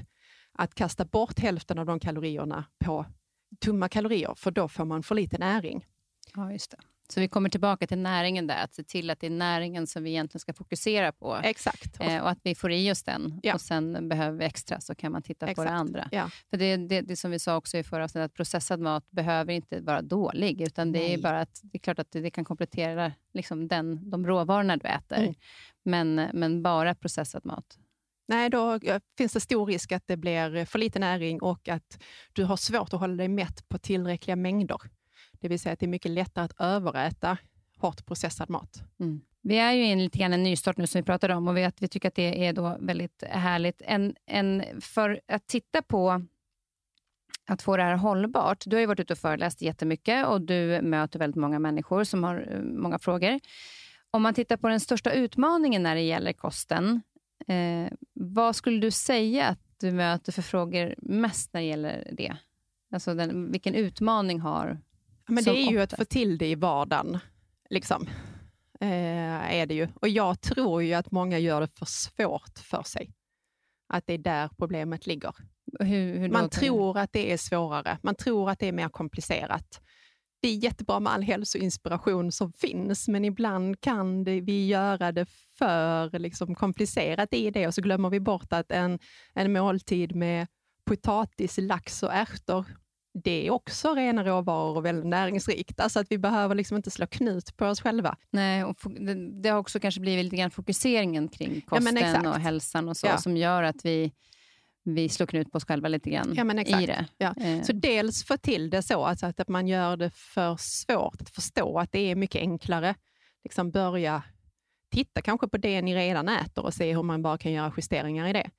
[0.51, 3.05] att kasta bort hälften av de kalorierna på
[3.59, 5.85] tomma kalorier, för då får man för lite näring.
[6.35, 6.77] Ja, just det.
[7.13, 10.03] Så vi kommer tillbaka till näringen där, att se till att det är näringen som
[10.03, 11.39] vi egentligen ska fokusera på.
[11.43, 11.99] Exakt.
[11.99, 13.39] Eh, och att vi får i oss den.
[13.43, 13.53] Ja.
[13.53, 15.55] Och sen behöver vi extra, så kan man titta Exakt.
[15.55, 16.09] på det andra.
[16.11, 16.29] Ja.
[16.49, 19.53] För det, det, det som vi sa också i förra avsnittet, att processad mat behöver
[19.53, 21.13] inte vara dålig, utan det Nej.
[21.13, 24.77] är bara att det är klart att det, det kan komplettera liksom den, de råvarorna
[24.77, 25.17] du äter.
[25.17, 25.33] Mm.
[25.83, 27.77] Men, men bara processad mat.
[28.27, 28.79] Nej, då
[29.17, 32.93] finns det stor risk att det blir för lite näring och att du har svårt
[32.93, 34.79] att hålla dig mätt på tillräckliga mängder.
[35.41, 37.37] Det vill säga att det är mycket lättare att överäta
[37.77, 38.83] hårt processad mat.
[38.99, 39.21] Mm.
[39.41, 41.57] Vi är ju i en, lite grann en nystart nu som vi pratade om och
[41.57, 43.81] vi, vi tycker att det är då väldigt härligt.
[43.85, 46.21] En, en, för att titta på
[47.45, 48.63] att få det här hållbart.
[48.65, 52.23] Du har ju varit ute och föreläst jättemycket och du möter väldigt många människor som
[52.23, 53.39] har eh, många frågor.
[54.11, 57.01] Om man tittar på den största utmaningen när det gäller kosten,
[57.47, 62.37] eh, vad skulle du säga att du möter för frågor mest när det gäller det?
[62.91, 64.77] Alltså den, vilken utmaning har
[65.29, 67.19] men det är ju att få till det i vardagen.
[67.69, 68.07] Liksom.
[68.81, 69.87] Eh, är det ju.
[69.95, 73.11] Och jag tror ju att många gör det för svårt för sig.
[73.93, 75.35] Att det är där problemet ligger.
[75.79, 77.97] Hur, hur man tror att det är svårare.
[78.01, 79.81] Man tror att det är mer komplicerat.
[80.41, 85.25] Det är jättebra med all hälsoinspiration som finns, men ibland kan det, vi göra det
[85.57, 88.99] för liksom, komplicerat i det och så glömmer vi bort att en,
[89.33, 90.47] en måltid med
[90.85, 92.65] potatis, lax och ärtor
[93.13, 95.79] det är också rena råvaror och väldigt näringsrikt.
[95.79, 98.17] Alltså att vi behöver liksom inte slå knut på oss själva.
[98.29, 102.39] Nej, och det, det, har också kanske blivit lite grann fokuseringen kring kosten ja, och
[102.39, 103.17] hälsan och så, ja.
[103.17, 104.11] som gör att vi
[104.83, 107.05] vi slår knut på oss själva lite grann ja, i det.
[107.17, 107.35] Ja.
[107.41, 107.61] Eh.
[107.61, 111.79] Så dels få till det så alltså att man gör det för svårt att förstå
[111.79, 112.95] att det är mycket enklare.
[113.43, 114.23] Liksom börja
[114.91, 118.27] titta kanske på det ni redan äter och se hur man bara kan göra justeringar
[118.27, 118.49] i det.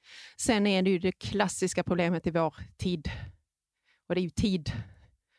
[0.41, 3.11] Sen är det ju det klassiska problemet i vår tid.
[4.11, 4.73] Och det är ju tid.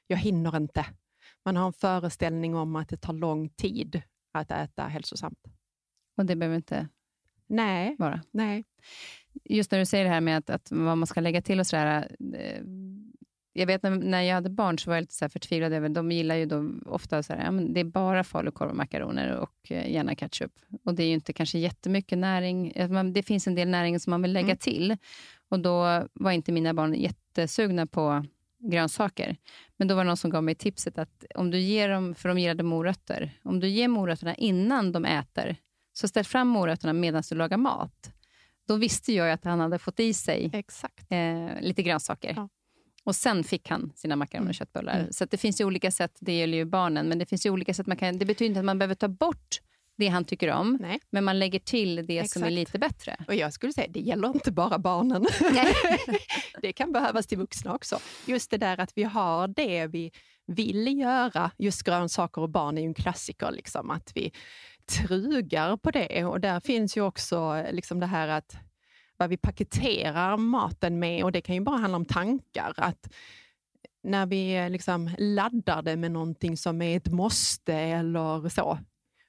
[0.08, 0.86] Jag hinner inte.
[1.46, 5.40] Man har en föreställning om att det tar lång tid att äta hälsosamt.
[6.18, 6.88] Och det behöver inte
[7.48, 7.96] Nej.
[8.00, 8.22] vara?
[8.32, 8.64] Nej.
[9.44, 11.68] Just när du säger det här med att, att vad man ska lägga till och
[11.68, 12.16] sådär.
[12.36, 12.64] Eh,
[13.54, 16.12] jag vet när, när jag hade barn så var jag lite så förtvivlad över, de
[16.12, 19.72] gillar ju då ofta så här, ja, men det är bara falukorv och makaroner och
[19.72, 20.52] eh, gärna ketchup.
[20.84, 22.74] Och det är ju inte kanske jättemycket näring.
[23.14, 24.58] Det finns en del näring som man vill lägga mm.
[24.58, 24.98] till.
[25.50, 28.26] Och då var inte mina barn jättesugna på
[28.62, 29.38] grönsaker.
[29.78, 32.30] Men då var det någon som gav mig tipset att om du ger dem, för
[32.30, 35.56] de gillade morötter, om du ger morötterna innan de äter,
[35.94, 38.14] så ställ fram morötterna medan du lagar mat.
[38.68, 40.52] Då visste jag att han hade fått i sig
[41.10, 42.34] eh, lite grönsaker.
[42.36, 42.50] Ja.
[43.04, 44.54] Och sen fick han sina makaroner och mm.
[44.54, 45.00] köttbullar.
[45.00, 45.12] Mm.
[45.12, 47.74] Så det finns ju olika sätt, det gäller ju barnen, men det finns ju olika
[47.74, 48.18] sätt man kan...
[48.18, 49.62] Det betyder inte att man behöver ta bort
[50.02, 51.00] det han tycker om, Nej.
[51.10, 52.34] men man lägger till det Exakt.
[52.34, 53.18] som är lite bättre.
[53.28, 55.26] Och Jag skulle säga, det gäller inte bara barnen.
[56.62, 58.00] det kan behövas till vuxna också.
[58.26, 60.12] Just det där att vi har det vi
[60.48, 61.52] vill göra.
[61.58, 64.32] Just grönsaker och barn är ju en klassiker, liksom, att vi
[64.86, 66.26] trugar på det.
[66.26, 68.56] Och där finns ju också liksom det här att
[69.18, 72.74] vad vi paketerar maten med och det kan ju bara handla om tankar.
[72.78, 73.10] Att
[74.04, 78.80] när vi liksom laddar det med någonting som är ett måste eller så,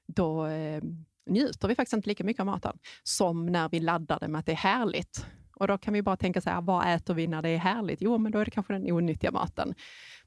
[0.07, 0.83] då eh,
[1.25, 4.45] njuter vi faktiskt inte lika mycket av maten som när vi laddar det med att
[4.45, 5.25] det är härligt.
[5.55, 8.01] Och Då kan vi bara tänka så här, vad äter vi när det är härligt?
[8.01, 9.73] Jo, men då är det kanske den onyttiga maten.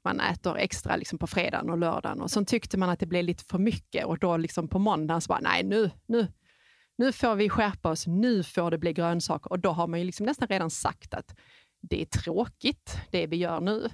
[0.05, 3.25] Man äter extra liksom på fredagen och lördagen och så tyckte man att det blev
[3.25, 6.29] lite för mycket och då liksom på måndagen så bara, nej nu, nu,
[6.99, 9.53] nu får vi skärpa oss, nu får det bli grönsaker.
[9.53, 11.35] Och då har man ju liksom nästan redan sagt att
[11.81, 13.89] det är tråkigt, det vi gör nu.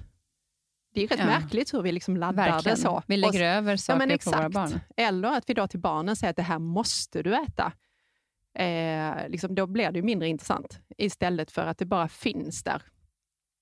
[0.93, 1.25] Det är rätt ja.
[1.25, 2.75] märkligt hur vi liksom laddar Verkligen.
[2.75, 3.03] det så.
[3.07, 4.79] Vi lägger över saker ja, på våra barn.
[4.97, 7.73] Eller att vi då till barnen säger att det här måste du äta.
[8.53, 12.81] Eh, liksom, då blir det mindre intressant istället för att det bara finns där.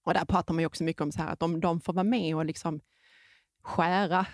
[0.04, 2.04] Och där pratar man ju också mycket om så här, att om de får vara
[2.04, 2.82] med och liksom
[3.64, 4.26] skära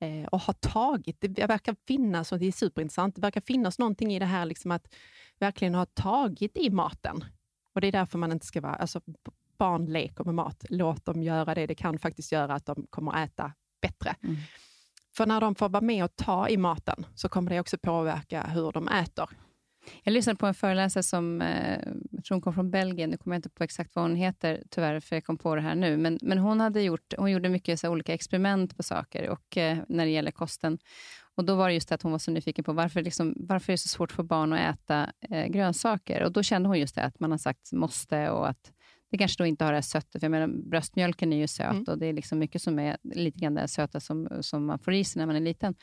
[0.00, 4.14] eh, och ha tagit, det verkar finnas, och det är superintressant, det verkar finnas någonting
[4.14, 4.94] i det här liksom att
[5.38, 7.24] verkligen ha tagit i maten.
[7.74, 9.00] Och Det är därför man inte ska vara, alltså
[9.58, 11.66] barn leker med mat, låt dem göra det.
[11.66, 14.14] Det kan faktiskt göra att de kommer att äta bättre.
[14.22, 14.36] Mm.
[15.16, 18.42] För när de får vara med och ta i maten, så kommer det också påverka
[18.42, 19.28] hur de äter.
[20.02, 21.78] Jag lyssnade på en föreläsare som eh,
[22.10, 23.10] jag tror hon kom från Belgien.
[23.10, 25.60] Nu kommer jag inte på exakt vad hon heter, tyvärr, för jag kom på det
[25.60, 25.96] här nu.
[25.96, 29.78] Men, men hon, hade gjort, hon gjorde mycket så olika experiment på saker och, eh,
[29.88, 30.78] när det gäller kosten.
[31.34, 33.72] Och Då var det just det att hon var så nyfiken på varför, liksom, varför
[33.72, 36.22] är det så svårt för barn att äta eh, grönsaker.
[36.22, 38.72] Och Då kände hon just det, att man har sagt måste och att
[39.10, 41.70] det kanske då inte har det här söta, för jag menar, bröstmjölken är ju söt
[41.70, 41.84] mm.
[41.88, 44.94] och det är liksom mycket som är lite grann det söta som, som man får
[44.94, 45.74] i sig när man är liten.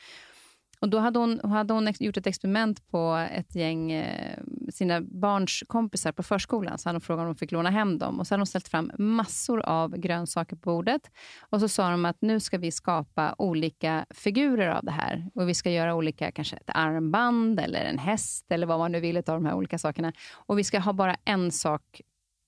[0.80, 4.38] Och Då hade hon, hade hon gjort ett experiment på ett gäng eh,
[4.72, 6.78] sina barns kompisar på förskolan.
[6.78, 8.20] Så hade hon frågat om de fick låna hem dem.
[8.20, 11.02] Och så hade hon ställt fram massor av grönsaker på bordet.
[11.50, 15.30] Och så sa de att nu ska vi skapa olika figurer av det här.
[15.34, 19.00] Och Vi ska göra olika, kanske ett armband eller en häst eller vad man nu
[19.00, 20.12] vill av de här olika sakerna.
[20.32, 22.00] Och vi ska ha bara en sak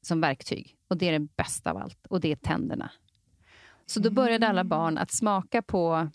[0.03, 0.77] som verktyg.
[0.89, 2.07] Och Det är det bästa av allt.
[2.09, 2.91] Och det är tänderna.
[3.87, 6.09] Så då började alla barn att smaka på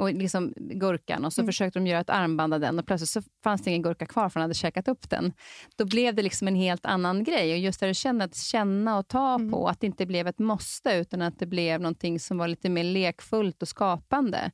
[0.00, 1.48] och liksom gurkan och så mm.
[1.48, 4.28] försökte de göra ett armband av den och plötsligt så fanns det ingen gurka kvar
[4.28, 5.32] för han hade käkat upp den.
[5.76, 7.52] Då blev det liksom en helt annan grej.
[7.52, 9.50] Och just det du känner att känna och ta mm.
[9.50, 12.68] på, att det inte blev ett måste utan att det blev någonting som var lite
[12.68, 14.50] mer lekfullt och skapande.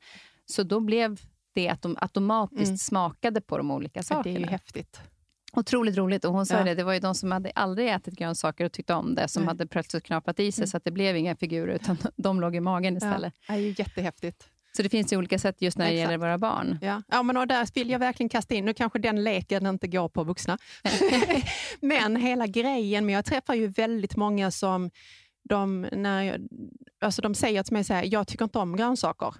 [0.46, 1.20] Så då blev
[1.54, 2.78] det att de automatiskt mm.
[2.78, 4.22] smakade på de olika sakerna.
[4.22, 5.00] Det är ju häftigt.
[5.56, 6.24] Otroligt roligt.
[6.24, 6.64] Och hon sa ja.
[6.64, 9.42] det, det var ju de som hade aldrig ätit grönsaker och tyckte om det, som
[9.42, 9.48] Nej.
[9.48, 10.66] hade plötsligt knapat i sig, mm.
[10.66, 13.34] så att det blev inga figurer, utan de låg i magen istället.
[13.48, 14.48] Ja, det är ju jättehäftigt.
[14.76, 16.10] Så det finns ju olika sätt just när det Exakt.
[16.10, 16.78] gäller våra barn.
[16.82, 19.88] Ja, ja men och där vill jag verkligen kasta in, nu kanske den leken inte
[19.88, 20.58] går på vuxna,
[21.80, 24.90] men hela grejen, men jag träffar ju väldigt många som
[25.48, 26.40] de, när jag,
[27.00, 29.34] alltså de säger till mig så här, jag tycker inte om grönsaker.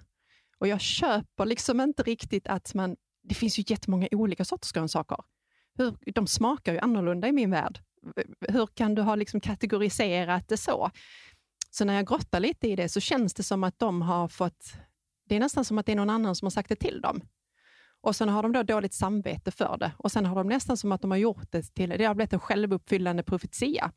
[0.59, 5.19] Och jag köper liksom inte riktigt att man, det finns ju jättemånga olika sorters grönsaker.
[5.79, 7.81] Hur, de smakar ju annorlunda i min värld.
[8.49, 10.91] Hur kan du ha liksom kategoriserat det så?
[11.71, 14.75] Så när jag grottar lite i det så känns det som att de har fått
[15.33, 17.21] det är nästan som att det är någon annan som har sagt det till dem.
[18.01, 19.93] Och sen har de då dåligt samvete för det.
[19.97, 22.33] Och sen har de nästan som att de har gjort det till, det har blivit
[22.33, 23.93] en självuppfyllande profetia.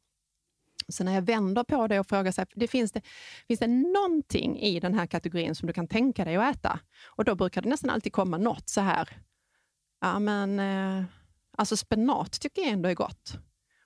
[0.88, 3.02] Så när jag vänder på det och frågar sig, det finns, det,
[3.48, 6.80] finns det någonting i den här kategorin som du kan tänka dig att äta?
[7.06, 9.10] Och då brukar det nästan alltid komma något så här,
[10.02, 11.06] ja men, eh,
[11.58, 13.34] alltså spenat tycker jag ändå är gott.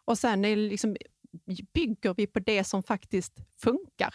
[0.06, 0.96] Och sen är liksom,
[1.74, 4.14] bygger vi på det som faktiskt funkar.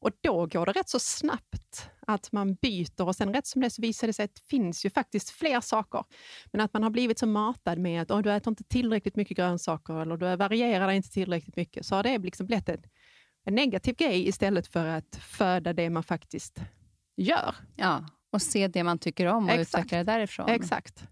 [0.00, 3.70] Och då går det rätt så snabbt att man byter och sen rätt som det
[3.70, 6.04] så visar det sig att det finns ju faktiskt fler saker.
[6.52, 9.36] Men att man har blivit så matad med att oh, du äter inte tillräckligt mycket
[9.36, 12.82] grönsaker eller du varierar inte tillräckligt mycket, så har det liksom blivit en,
[13.44, 16.60] en negativ grej istället för att föda det man faktiskt
[17.16, 17.54] gör.
[17.76, 19.84] Ja, och se det man tycker om och Exakt.
[19.84, 20.48] utveckla det därifrån.
[20.48, 21.04] Exakt.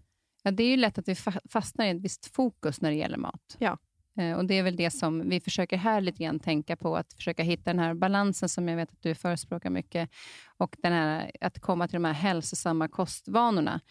[0.47, 1.15] Ja, det är ju lätt att vi
[1.49, 3.55] fastnar i ett visst fokus när det gäller mat.
[3.57, 3.77] Ja.
[4.17, 7.13] Eh, och Det är väl det som vi försöker här lite grann tänka på, att
[7.13, 10.09] försöka hitta den här balansen som jag vet att du förespråkar mycket,
[10.57, 13.81] och den här, att komma till de här hälsosamma kostvanorna.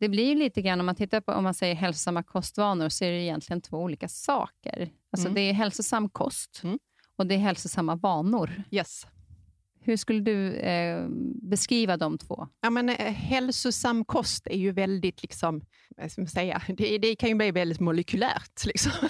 [0.00, 3.10] Det blir lite grann, om man tittar på om man säger hälsosamma kostvanor, så är
[3.10, 4.90] det egentligen två olika saker.
[5.12, 5.34] Alltså mm.
[5.34, 6.78] Det är hälsosam kost mm.
[7.16, 8.62] och det är hälsosamma vanor.
[8.70, 9.06] Yes.
[9.82, 11.06] Hur skulle du eh,
[11.42, 12.48] beskriva de två?
[12.60, 15.60] Ja, men, eh, hälsosam kost är ju väldigt, liksom,
[15.96, 18.64] vad ska man säga, det, det kan ju bli väldigt molekylärt.
[18.64, 18.92] Liksom.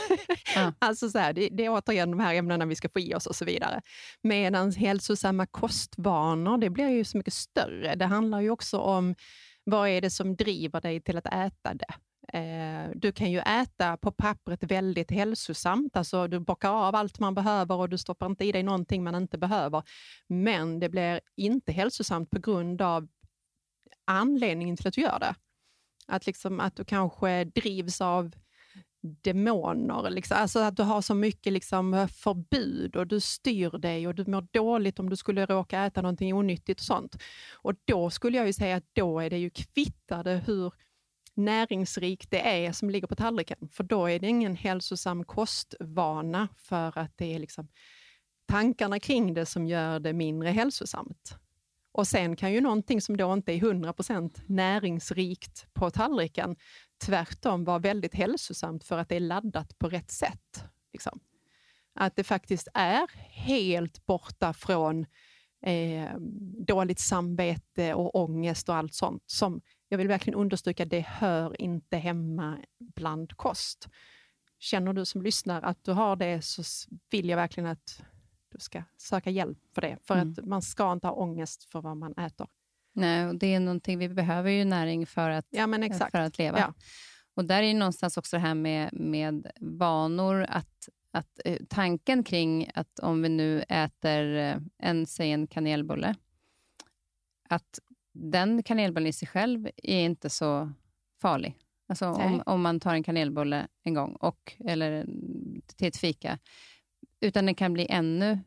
[0.54, 0.72] Ja.
[0.78, 3.26] alltså så här, det, det är återigen de här ämnena vi ska få i oss
[3.26, 3.80] och så vidare.
[4.22, 7.94] Medan hälsosamma kostvanor, det blir ju så mycket större.
[7.94, 9.14] Det handlar ju också om
[9.64, 11.94] vad är det som driver dig till att äta det?
[12.32, 17.34] Eh, du kan ju äta på pappret väldigt hälsosamt, alltså du bockar av allt man
[17.34, 19.82] behöver och du stoppar inte i dig någonting man inte behöver.
[20.26, 23.08] Men det blir inte hälsosamt på grund av
[24.04, 25.34] anledningen till att du gör det.
[26.06, 28.30] Att, liksom, att du kanske drivs av
[29.02, 30.36] demoner, liksom.
[30.36, 34.46] alltså att du har så mycket liksom, förbud och du styr dig och du mår
[34.50, 37.16] dåligt om du skulle råka äta någonting onyttigt och sånt.
[37.54, 40.72] Och då skulle jag ju säga att då är det ju kvittade hur
[41.44, 43.68] näringsrikt det är som ligger på tallriken.
[43.72, 47.68] För då är det ingen hälsosam kostvana för att det är liksom
[48.46, 51.36] tankarna kring det som gör det mindre hälsosamt.
[51.92, 56.56] Och sen kan ju någonting som då inte är 100% näringsrikt på tallriken
[57.04, 60.64] tvärtom vara väldigt hälsosamt för att det är laddat på rätt sätt.
[60.92, 61.20] Liksom.
[61.94, 65.06] Att det faktiskt är helt borta från
[65.62, 66.16] eh,
[66.66, 71.96] dåligt samvete och ångest och allt sånt som jag vill verkligen understryka, det hör inte
[71.96, 73.88] hemma bland kost.
[74.58, 76.62] Känner du som lyssnar att du har det så
[77.10, 78.02] vill jag verkligen att
[78.48, 79.98] du ska söka hjälp för det.
[80.02, 80.30] För mm.
[80.30, 82.48] att man ska inte ha ångest för vad man äter.
[82.92, 85.66] Nej, och det är någonting, vi behöver ju näring för att, ja,
[86.12, 86.58] för att leva.
[86.58, 86.74] Ja.
[87.34, 92.70] Och där är någonstans också det här med, med vanor, att, att eh, tanken kring
[92.74, 96.14] att om vi nu äter eh, en, säg en kanelbulle,
[97.48, 97.78] att
[98.20, 100.72] den kanelbullen i sig själv är inte så
[101.22, 101.56] farlig.
[101.88, 105.06] Alltså om, om man tar en kanelbulle en gång, och, eller
[105.76, 106.38] till ett fika,
[107.20, 108.38] utan den kan bli ännu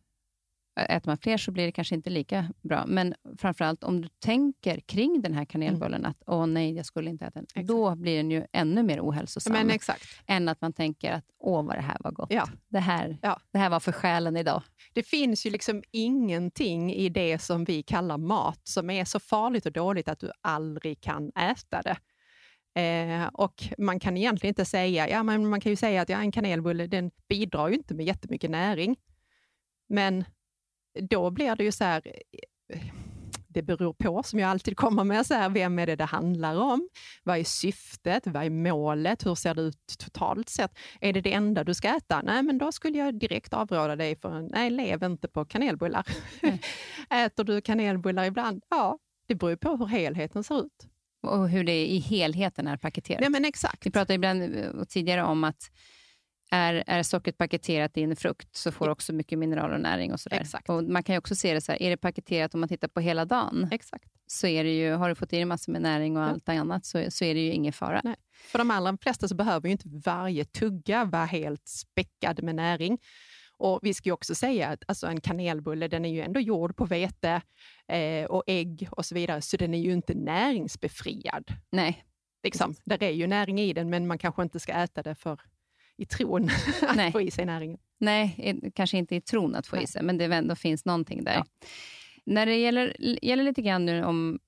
[0.75, 2.85] Äter man fler så blir det kanske inte lika bra.
[2.87, 6.11] Men framförallt om du tänker kring den här kanelbullen, mm.
[6.11, 7.43] att åh nej, jag skulle inte äta den.
[7.43, 7.67] Exakt.
[7.67, 9.53] Då blir den ju ännu mer ohälsosam.
[9.53, 10.03] Men exakt.
[10.27, 12.31] Än att man tänker att åh vad det här var gott.
[12.31, 12.47] Ja.
[12.67, 13.39] Det, här, ja.
[13.51, 14.61] det här var för själen idag.
[14.93, 19.65] Det finns ju liksom ingenting i det som vi kallar mat som är så farligt
[19.65, 21.97] och dåligt att du aldrig kan äta det.
[22.75, 26.17] Eh, och man kan egentligen inte säga, ja men man kan ju säga att ja,
[26.17, 28.95] en kanelbulle den bidrar ju inte med jättemycket näring.
[29.89, 30.25] Men
[31.01, 32.01] då blir det ju så här,
[33.53, 36.55] det beror på, som jag alltid kommer med, så här, vem är det det handlar
[36.55, 36.89] om?
[37.23, 38.27] Vad är syftet?
[38.27, 39.25] Vad är målet?
[39.25, 40.77] Hur ser det ut totalt sett?
[41.01, 42.21] Är det det enda du ska äta?
[42.21, 46.07] Nej, men då skulle jag direkt avråda dig från, nej, lev inte på kanelbullar.
[46.41, 46.57] Mm.
[47.25, 48.63] Äter du kanelbullar ibland?
[48.69, 50.87] Ja, det beror på hur helheten ser ut.
[51.27, 53.21] Och hur det i helheten är paketerat.
[53.23, 53.85] Ja, men exakt.
[53.85, 55.71] Vi pratade ibland eh, tidigare om att
[56.53, 60.13] är, är sockret paketerat i en frukt så får du också mycket mineraler och näring.
[60.13, 60.69] och, så Exakt.
[60.69, 62.99] och Man kan också se det så här, är det paketerat om man tittar på
[62.99, 64.05] hela dagen, Exakt.
[64.27, 66.27] så är det ju, har du fått i dig massor med näring och ja.
[66.27, 68.01] allt annat så, så är det ju ingen fara.
[68.03, 68.15] Nej.
[68.33, 72.97] För de allra flesta så behöver ju inte varje tugga vara helt späckad med näring.
[73.57, 76.85] Och Vi ska också säga att alltså en kanelbulle den är ju ändå gjord på
[76.85, 77.41] vete
[77.87, 81.53] eh, och ägg och så vidare, så den är ju inte näringsbefriad.
[81.71, 82.03] Nej.
[82.43, 85.39] Liksom, där är ju näring i den, men man kanske inte ska äta det för
[85.97, 86.49] i tron
[86.81, 87.11] att Nej.
[87.11, 87.77] få i sig näringen.
[87.97, 89.83] Nej, kanske inte i tron att få Nej.
[89.83, 91.33] i sig, men det ändå finns någonting där.
[91.33, 91.45] Ja.
[92.25, 94.39] När det gäller, gäller lite grann nu om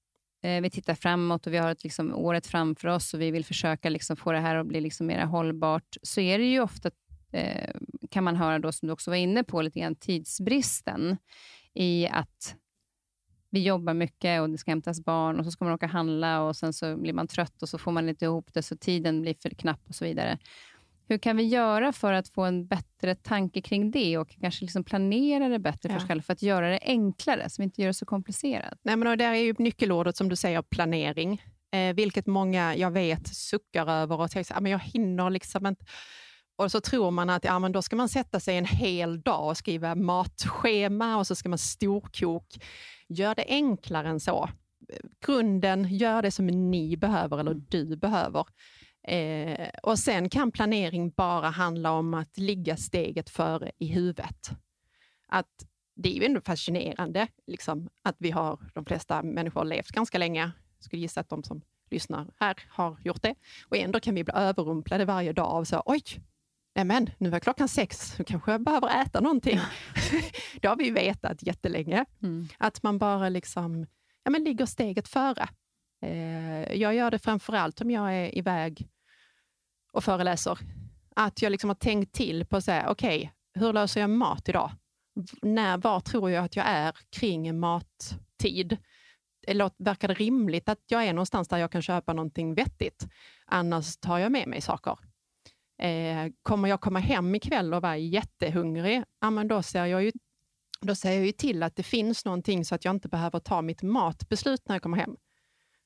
[0.43, 3.45] eh, vi tittar framåt och vi har ett, liksom, året framför oss och vi vill
[3.45, 6.91] försöka liksom, få det här att bli liksom, mer hållbart, så är det ju ofta,
[7.31, 7.75] eh,
[8.09, 11.17] kan man höra, då, som du också var inne på, lite grann tidsbristen
[11.73, 12.55] i att
[13.49, 16.55] vi jobbar mycket och det ska hämtas barn och så ska man åka handla och
[16.55, 19.35] sen så blir man trött och så får man inte ihop det så tiden blir
[19.41, 20.37] för knapp och så vidare.
[21.07, 24.83] Hur kan vi göra för att få en bättre tanke kring det och kanske liksom
[24.83, 27.87] planera det bättre för oss själva för att göra det enklare, så vi inte gör
[27.87, 28.79] det så komplicerat?
[28.81, 31.41] Nej, men där är ju nyckelordet som du säger, planering.
[31.71, 35.85] Eh, vilket många jag vet suckar över och säger att jag hinner liksom inte.
[36.57, 39.49] Och så tror man att ja, men då ska man sätta sig en hel dag
[39.49, 42.47] och skriva matschema och så ska man storkok.
[43.07, 44.49] Gör det enklare än så.
[45.25, 48.45] Grunden, gör det som ni behöver eller du behöver.
[49.07, 54.49] Eh, och sen kan planering bara handla om att ligga steget före i huvudet.
[55.27, 59.89] Att det är ju ändå fascinerande liksom, att vi har, de flesta människor har levt
[59.89, 60.51] ganska länge.
[60.77, 63.35] Jag skulle gissa att de som lyssnar här har gjort det.
[63.69, 66.03] Och ändå kan vi bli överrumplade varje dag av så, oj,
[66.83, 69.59] men nu är klockan sex, nu kanske jag behöver äta någonting.
[70.61, 72.05] det har vi vetat jättelänge.
[72.23, 72.47] Mm.
[72.57, 73.85] Att man bara liksom,
[74.23, 75.47] ja, men ligger steget före.
[76.01, 78.87] Eh, jag gör det framförallt om jag är iväg
[79.95, 80.59] och föreläser.
[81.15, 84.71] Att jag liksom har tänkt till på, okej, okay, hur löser jag mat idag?
[85.41, 88.77] När, var tror jag att jag är kring mattid?
[89.77, 93.07] Verkar det rimligt att jag är någonstans där jag kan köpa någonting vettigt?
[93.45, 94.97] Annars tar jag med mig saker.
[95.81, 100.11] Eh, kommer jag komma hem ikväll och vara jättehungrig, ja, men då ser jag ju
[100.81, 103.61] då ser jag ju till att det finns någonting så att jag inte behöver ta
[103.61, 105.15] mitt matbeslut när jag kommer hem.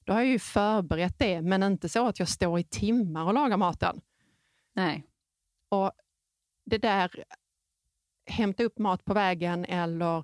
[0.09, 3.33] Då har jag ju förberett det, men inte så att jag står i timmar och
[3.33, 4.01] lagar maten.
[4.75, 5.03] Nej.
[5.69, 5.91] Och
[6.65, 7.23] det där,
[8.25, 10.23] hämta upp mat på vägen eller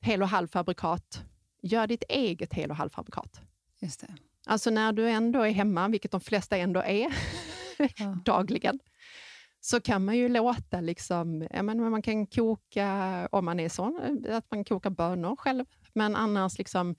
[0.00, 1.24] hel och halvfabrikat.
[1.62, 3.40] Gör ditt eget hel och halvfabrikat.
[3.80, 4.16] Just det.
[4.46, 7.14] Alltså när du ändå är hemma, vilket de flesta ändå är,
[7.96, 8.18] ja.
[8.24, 8.78] dagligen,
[9.60, 14.24] så kan man ju låta, liksom, ja, men man kan koka, om man är sån,
[14.30, 16.96] att man kokar bönor själv, men annars liksom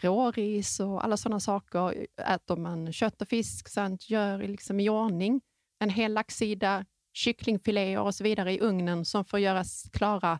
[0.00, 2.06] råris och alla sådana saker.
[2.28, 5.40] Äter man kött och fisk, sånt gör liksom i ordning
[5.78, 10.38] en hel laxsida, kycklingfiléer och så vidare i ugnen som får göras klara,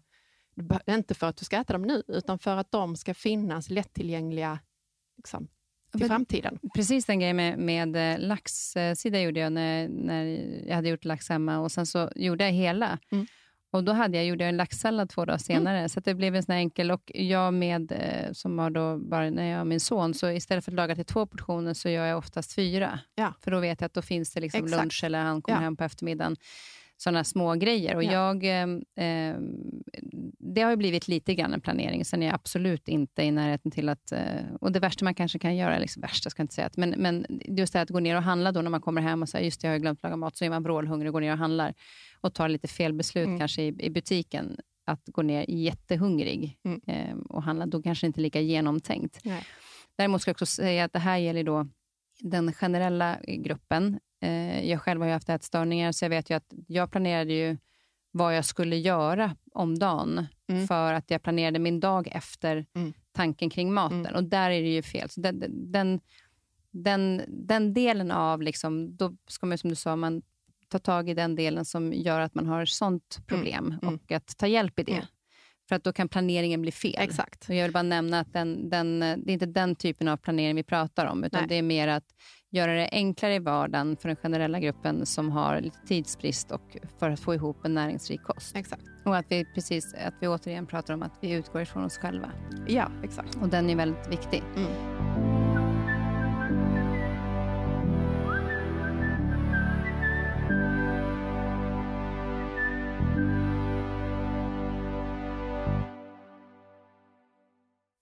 [0.86, 4.58] inte för att du ska äta dem nu, utan för att de ska finnas lättillgängliga
[5.16, 5.48] liksom,
[5.92, 6.58] till framtiden.
[6.74, 10.24] Precis den grejen med, med eh, laxsida gjorde jag när, när
[10.66, 12.98] jag hade gjort lax hemma och sen så gjorde jag hela.
[13.10, 13.26] Mm.
[13.72, 15.88] Och Då hade jag, gjorde jag en laxsallad två dagar senare, mm.
[15.88, 16.90] så det blev en sån enkel.
[16.90, 20.64] Och jag med, eh, som har då bara när jag har min son, så istället
[20.64, 22.98] för att laga till två portioner så gör jag oftast fyra.
[23.14, 23.34] Ja.
[23.40, 25.62] För då vet jag att då finns det liksom lunch eller han kommer ja.
[25.62, 26.36] hem på eftermiddagen
[27.02, 27.96] sådana små grejer.
[27.96, 28.12] Och ja.
[28.12, 29.36] jag, eh, eh,
[30.38, 32.04] det har ju blivit lite grann en planering.
[32.04, 34.12] Sen är jag absolut inte i närheten till att...
[34.12, 34.20] Eh,
[34.60, 36.90] och Det värsta man kanske kan göra, liksom värsta ska jag inte säga, att, men,
[36.90, 39.44] men just det att gå ner och handla då när man kommer hem och säger
[39.44, 41.38] just det, jag har glömt laga mat, så är man vrålhungrig och går ner och
[41.38, 41.74] handlar
[42.20, 43.38] och tar lite fel beslut mm.
[43.38, 46.80] kanske i, i butiken att gå ner jättehungrig mm.
[46.86, 49.20] eh, och handla, då kanske inte lika genomtänkt.
[49.24, 49.44] Nej.
[49.96, 51.66] Däremot ska jag också säga att det här gäller då
[52.20, 53.98] den generella gruppen.
[54.22, 57.56] Eh, jag själv har ju haft ätstörningar, så jag vet ju att jag planerade ju
[58.10, 60.66] vad jag skulle göra om dagen, mm.
[60.66, 62.92] för att jag planerade min dag efter mm.
[63.12, 64.06] tanken kring maten.
[64.06, 64.14] Mm.
[64.14, 65.10] Och där är det ju fel.
[65.10, 66.00] Så den, den,
[66.70, 70.22] den, den delen av, liksom, då ska man som du sa, man
[70.68, 73.26] ta tag i den delen som gör att man har sånt mm.
[73.26, 73.94] problem mm.
[73.94, 74.92] och att ta hjälp i det.
[74.92, 75.06] Mm.
[75.68, 76.96] För att då kan planeringen bli fel.
[76.98, 77.48] Exakt.
[77.48, 80.56] Och jag vill bara nämna att den, den, det är inte den typen av planering
[80.56, 81.48] vi pratar om, utan Nej.
[81.48, 82.04] det är mer att
[82.52, 87.10] göra det enklare i vardagen för den generella gruppen som har lite tidsbrist och för
[87.10, 88.56] att få ihop en näringsrik kost.
[88.56, 88.82] Exakt.
[89.04, 92.30] Och att vi, precis, att vi återigen pratar om att vi utgår ifrån oss själva.
[92.66, 93.34] Ja, exakt.
[93.42, 94.42] Och den är väldigt viktig.
[94.56, 95.31] Mm.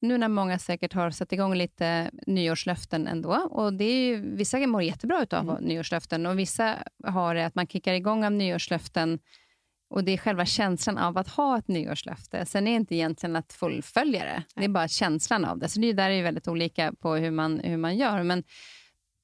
[0.00, 4.58] Nu när många säkert har satt igång lite nyårslöften ändå, och det är ju, vissa
[4.58, 5.64] mår jättebra av mm.
[5.64, 9.18] nyårslöften och vissa har det att man kickar igång av nyårslöften
[9.90, 12.46] och det är själva känslan av att ha ett nyårslöfte.
[12.46, 15.68] Sen är det inte egentligen att fullfölja det, det är bara känslan av det.
[15.68, 18.22] Så det där är väldigt olika på hur man, hur man gör.
[18.22, 18.44] Men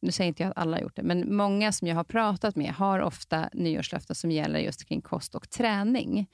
[0.03, 2.57] nu säger inte jag att alla har gjort det, men många som jag har pratat
[2.57, 6.27] med har ofta nyårslöften som gäller just kring kost och träning.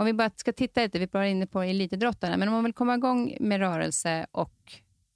[0.00, 2.72] Om vi bara ska titta lite, vi var inne på elitidrottarna, men om man vill
[2.72, 4.72] komma igång med rörelse och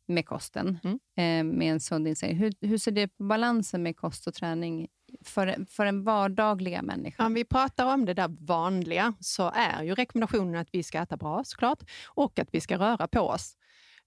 [0.07, 0.99] med kosten, mm.
[1.17, 2.39] eh, med en sund inställning.
[2.39, 4.89] Hur, hur ser det på balansen med kost och träning
[5.25, 7.27] för, för den vardagliga människan?
[7.27, 11.17] Om vi pratar om det där vanliga så är ju rekommendationen att vi ska äta
[11.17, 13.57] bra såklart och att vi ska röra på oss.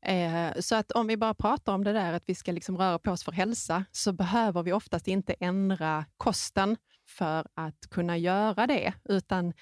[0.05, 2.99] Eh, så att om vi bara pratar om det där att vi ska liksom röra
[2.99, 8.67] på oss för hälsa, så behöver vi oftast inte ändra kosten för att kunna göra
[8.67, 9.53] det, utan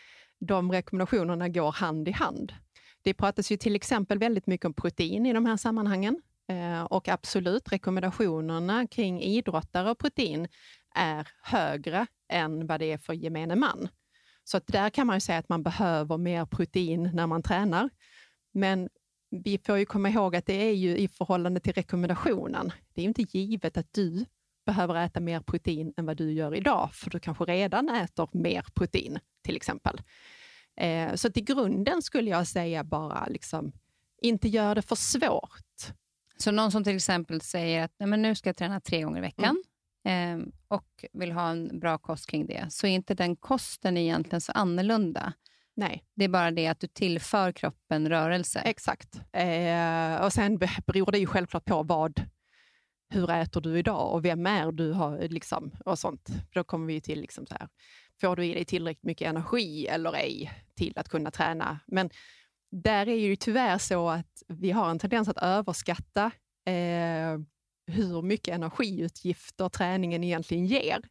[0.46, 2.54] de rekommendationerna går hand i hand.
[3.02, 6.22] Det pratas ju till exempel väldigt mycket om protein i de här sammanhangen.
[6.48, 10.48] Eh, och absolut, rekommendationerna kring idrottare och protein
[10.96, 13.88] är högre än vad det är för gemene man.
[14.44, 17.90] Så att där kan man ju säga att man behöver mer protein när man tränar.
[18.54, 18.90] Men
[19.30, 22.72] vi får ju komma ihåg att det är ju i förhållande till rekommendationen.
[22.94, 24.26] Det är ju inte givet att du
[24.66, 28.66] behöver äta mer protein än vad du gör idag, för du kanske redan äter mer
[28.74, 30.02] protein till exempel.
[30.78, 33.72] Eh, så till grunden skulle jag säga bara liksom,
[34.22, 35.94] inte gör det för svårt.
[36.38, 39.18] Så någon som till exempel säger att Nej, men nu ska jag träna tre gånger
[39.18, 39.64] i veckan
[40.04, 40.42] mm.
[40.42, 44.42] eh, och vill ha en bra kost kring det, så är inte den kosten egentligen
[44.42, 45.34] så annorlunda.
[45.76, 46.04] Nej.
[46.16, 48.60] Det är bara det att du tillför kroppen rörelse.
[48.60, 49.22] Exakt.
[49.32, 50.58] Eh, och Sen
[50.88, 52.22] beror det ju självklart på vad,
[53.10, 56.30] hur äter du idag och vem är du har, liksom, och sånt.
[56.54, 57.68] Då kommer vi till liksom så här,
[58.22, 61.80] får du i dig tillräckligt mycket energi eller ej till att kunna träna?
[61.88, 62.10] Men
[62.72, 66.32] där är ju tyvärr så att vi har en tendens att överskatta
[66.66, 67.40] eh,
[67.88, 71.02] hur mycket energiutgifter träningen egentligen ger.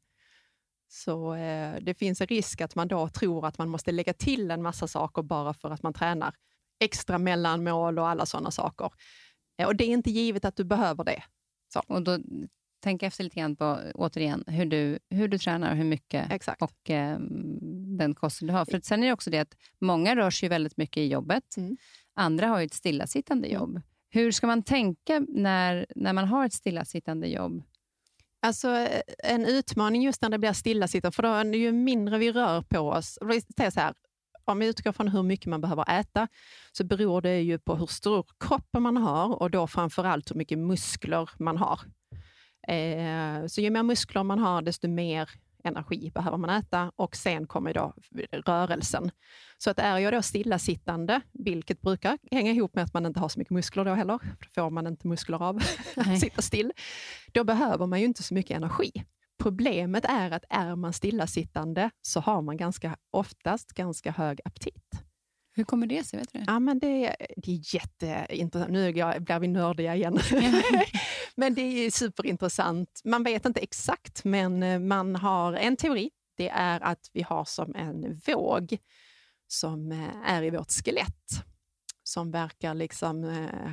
[0.89, 4.51] Så eh, det finns en risk att man då tror att man måste lägga till
[4.51, 6.35] en massa saker bara för att man tränar
[6.81, 8.91] extra mellanmål och alla sådana saker.
[9.59, 11.23] Eh, och det är inte givet att du behöver det.
[11.73, 11.83] Så.
[11.87, 12.19] Och då
[12.85, 16.63] tänk efter lite grann på, återigen, hur du, hur du tränar och hur mycket Exakt.
[16.63, 17.19] och eh,
[17.99, 18.65] den kosten du har.
[18.65, 21.57] För sen är det också det att många rör sig väldigt mycket i jobbet.
[21.57, 21.77] Mm.
[22.15, 23.61] Andra har ju ett stillasittande mm.
[23.61, 23.81] jobb.
[24.11, 27.63] Hur ska man tänka när, när man har ett stillasittande jobb?
[28.43, 32.79] Alltså en utmaning just när det blir stillasittande, för då, ju mindre vi rör på
[32.79, 33.19] oss,
[33.73, 33.95] så här,
[34.45, 36.29] om vi utgår från hur mycket man behöver äta,
[36.73, 40.37] så beror det ju på hur stor kropp man har och då framför allt hur
[40.37, 41.81] mycket muskler man har.
[42.69, 45.31] Eh, så ju mer muskler man har, desto mer
[45.65, 47.95] energi behöver man äta och sen kommer då
[48.33, 49.11] rörelsen.
[49.59, 53.29] Så att är jag då stillasittande, vilket brukar hänga ihop med att man inte har
[53.29, 55.57] så mycket muskler då heller, för då får man inte muskler av
[55.97, 56.73] att sitta still,
[57.33, 58.91] då behöver man ju inte så mycket energi.
[59.39, 65.05] Problemet är att är man stillasittande så har man ganska oftast ganska hög aptit.
[65.57, 66.19] Hur kommer det sig?
[66.19, 66.45] Vet du?
[66.47, 68.73] Ja, men det, det är jätteintressant.
[68.73, 70.19] Nu blir vi nördiga igen.
[71.37, 73.01] men det är superintressant.
[73.05, 76.11] Man vet inte exakt, men eh, man har en teori.
[76.37, 78.79] Det är att vi har som en våg
[79.49, 81.45] som eh, är i vårt skelett,
[82.03, 83.73] som verkar liksom eh,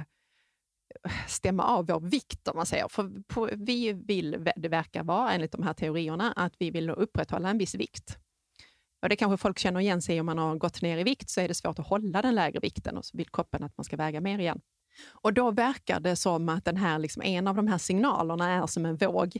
[1.27, 2.87] stämma av vår vikt, om man säger.
[2.87, 7.57] För vi vill, det verkar vara, enligt de här teorierna, att vi vill upprätthålla en
[7.57, 8.17] viss vikt.
[9.01, 11.41] Och det kanske folk känner igen sig om man har gått ner i vikt så
[11.41, 13.97] är det svårt att hålla den lägre vikten och så vill kroppen att man ska
[13.97, 14.61] väga mer igen.
[15.11, 18.67] Och då verkar det som att den här, liksom, en av de här signalerna är
[18.67, 19.37] som en våg.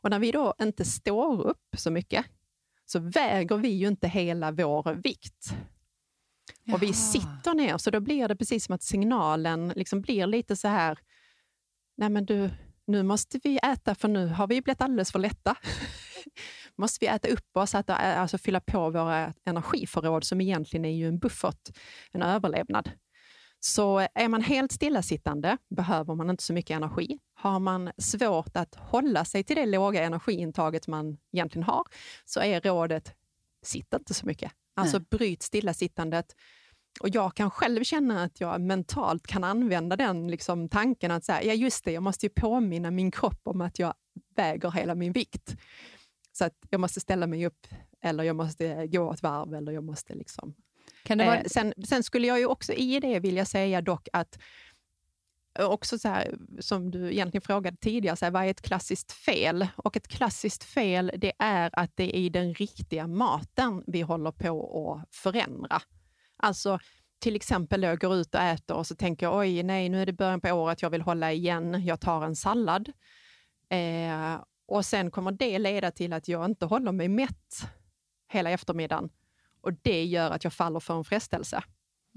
[0.00, 2.26] Och när vi då inte står upp så mycket
[2.86, 5.54] så väger vi ju inte hela vår vikt.
[6.64, 6.76] Jaha.
[6.76, 10.56] Och vi sitter ner, så då blir det precis som att signalen liksom blir lite
[10.56, 10.98] så här,
[11.96, 12.50] nej men du,
[12.86, 15.56] nu måste vi äta för nu har vi blivit alldeles för lätta.
[16.78, 21.08] måste vi äta upp oss, äta, alltså fylla på våra energiförråd som egentligen är ju
[21.08, 21.78] en buffert,
[22.12, 22.90] en överlevnad.
[23.60, 27.18] Så är man helt stillasittande behöver man inte så mycket energi.
[27.34, 31.84] Har man svårt att hålla sig till det låga energiintaget man egentligen har,
[32.24, 33.14] så är rådet,
[33.62, 34.52] sitt inte så mycket.
[34.74, 35.06] Alltså Nej.
[35.10, 36.36] bryt stillasittandet.
[37.00, 41.42] Och jag kan själv känna att jag mentalt kan använda den liksom, tanken att säga,
[41.42, 43.94] ja just det, jag måste ju påminna min kropp om att jag
[44.36, 45.56] väger hela min vikt.
[46.32, 47.66] Så att jag måste ställa mig upp,
[48.00, 50.54] eller jag måste gå ett varv, eller jag måste liksom...
[51.02, 51.38] Kan det vara...
[51.38, 54.38] eh, sen, sen, skulle jag ju också i det vilja säga dock att
[55.58, 59.68] också så här, som du egentligen frågade tidigare, så här, vad är ett klassiskt fel?
[59.76, 65.02] Och ett klassiskt fel, det är att det är den riktiga maten vi håller på
[65.02, 65.82] att förändra.
[66.36, 66.78] Alltså,
[67.18, 70.06] till exempel jag går ut och äter och så tänker jag, oj, nej, nu är
[70.06, 72.92] det början på året, jag vill hålla igen, jag tar en sallad.
[73.68, 77.68] Eh, och sen kommer det leda till att jag inte håller mig mätt
[78.28, 79.10] hela eftermiddagen
[79.60, 81.62] och det gör att jag faller för en frestelse.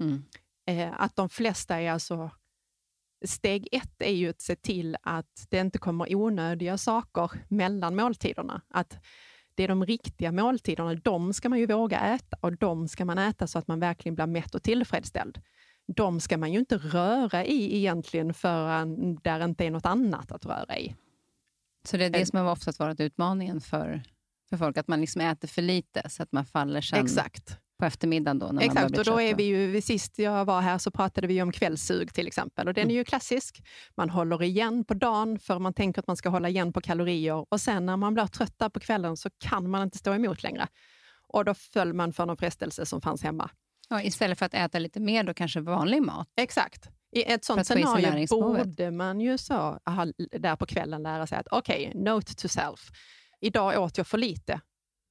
[0.00, 0.24] Mm.
[0.66, 2.30] Eh, att de flesta är alltså...
[3.24, 8.62] Steg ett är ju att se till att det inte kommer onödiga saker mellan måltiderna.
[8.68, 8.98] Att
[9.54, 13.18] det är de riktiga måltiderna, de ska man ju våga äta och de ska man
[13.18, 15.42] äta så att man verkligen blir mätt och tillfredsställd.
[15.86, 20.46] De ska man ju inte röra i egentligen förrän där inte är något annat att
[20.46, 20.94] röra i.
[21.86, 24.02] Så det är det som har oftast varit utmaningen för,
[24.48, 27.58] för folk, att man liksom äter för lite så att man faller sen Exakt.
[27.78, 28.38] på eftermiddagen.
[28.38, 31.26] Då, när Exakt, man och då är vi ju, sist jag var här så pratade
[31.26, 33.62] vi om kvällssug till exempel och den är ju klassisk.
[33.96, 37.46] Man håller igen på dagen för man tänker att man ska hålla igen på kalorier
[37.52, 40.68] och sen när man blir trött på kvällen så kan man inte stå emot längre.
[41.28, 43.50] Och då föll man för någon frestelse som fanns hemma.
[43.88, 46.28] Ja, istället för att äta lite mer då kanske vanlig mat.
[46.36, 46.88] Exakt.
[47.12, 49.54] I ett sånt scenario borde man ju så,
[49.84, 52.90] aha, där på kvällen lära sig att okej, okay, note to self.
[53.40, 54.60] Idag åt jag för lite,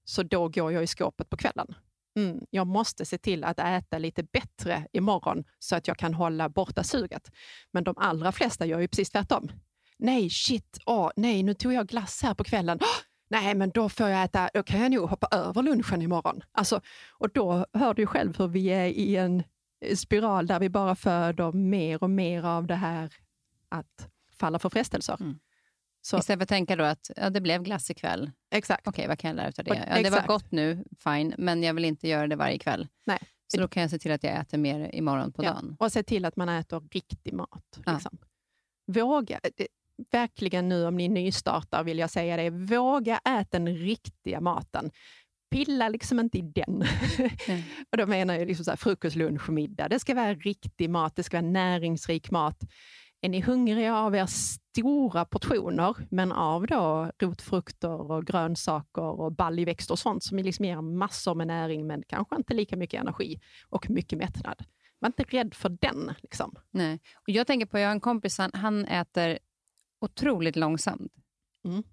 [0.05, 1.75] så då går jag i skåpet på kvällen.
[2.19, 6.49] Mm, jag måste se till att äta lite bättre imorgon så att jag kan hålla
[6.49, 7.31] borta suget.
[7.71, 9.51] Men de allra flesta gör ju precis tvärtom.
[9.99, 12.77] nej shit, åh, nej nu tog jag glass här på kvällen.
[12.77, 12.85] Oh,
[13.29, 16.41] nej men då får jag äta, då kan jag nog hoppa över lunchen imorgon.
[16.51, 16.81] Alltså,
[17.11, 19.43] och då hör du själv hur vi är i en
[19.95, 23.13] spiral där vi bara föder mer och mer av det här
[23.69, 24.09] att
[24.39, 25.17] falla för frestelser.
[25.19, 25.39] Mm.
[26.01, 26.17] Så.
[26.17, 28.31] Istället för att tänka då att ja, det blev glass ikväll.
[28.51, 28.87] Exakt.
[28.87, 29.87] Okej, vad kan jag lära av det?
[29.95, 32.87] Ja, det var gott nu, fine, men jag vill inte göra det varje kväll.
[33.05, 33.19] Nej.
[33.47, 35.49] Så då kan jag se till att jag äter mer imorgon på ja.
[35.53, 35.75] dagen.
[35.79, 37.79] Och se till att man äter riktig mat.
[37.85, 38.17] Liksom.
[38.87, 39.67] Våga, det,
[40.11, 44.91] verkligen nu om ni nystartar vill jag säga det, våga äta den riktiga maten.
[45.49, 46.75] Pilla liksom inte i den.
[47.91, 49.87] och då menar jag liksom så här, frukost, lunch middag.
[49.87, 52.63] Det ska vara riktig mat, det ska vara näringsrik mat.
[53.21, 59.93] Är ni hungriga av er stora portioner, men av då rotfrukter och grönsaker och baljväxter
[59.93, 63.39] och sånt som liksom ger massor med näring, men kanske inte lika mycket energi
[63.69, 64.65] och mycket mättnad.
[64.99, 66.13] Var inte rädd för den.
[66.21, 66.55] Liksom.
[66.71, 66.99] Nej.
[67.15, 69.39] Och jag tänker på, jag har en kompis, han, han äter
[70.01, 71.13] otroligt långsamt.
[71.65, 71.83] Mm.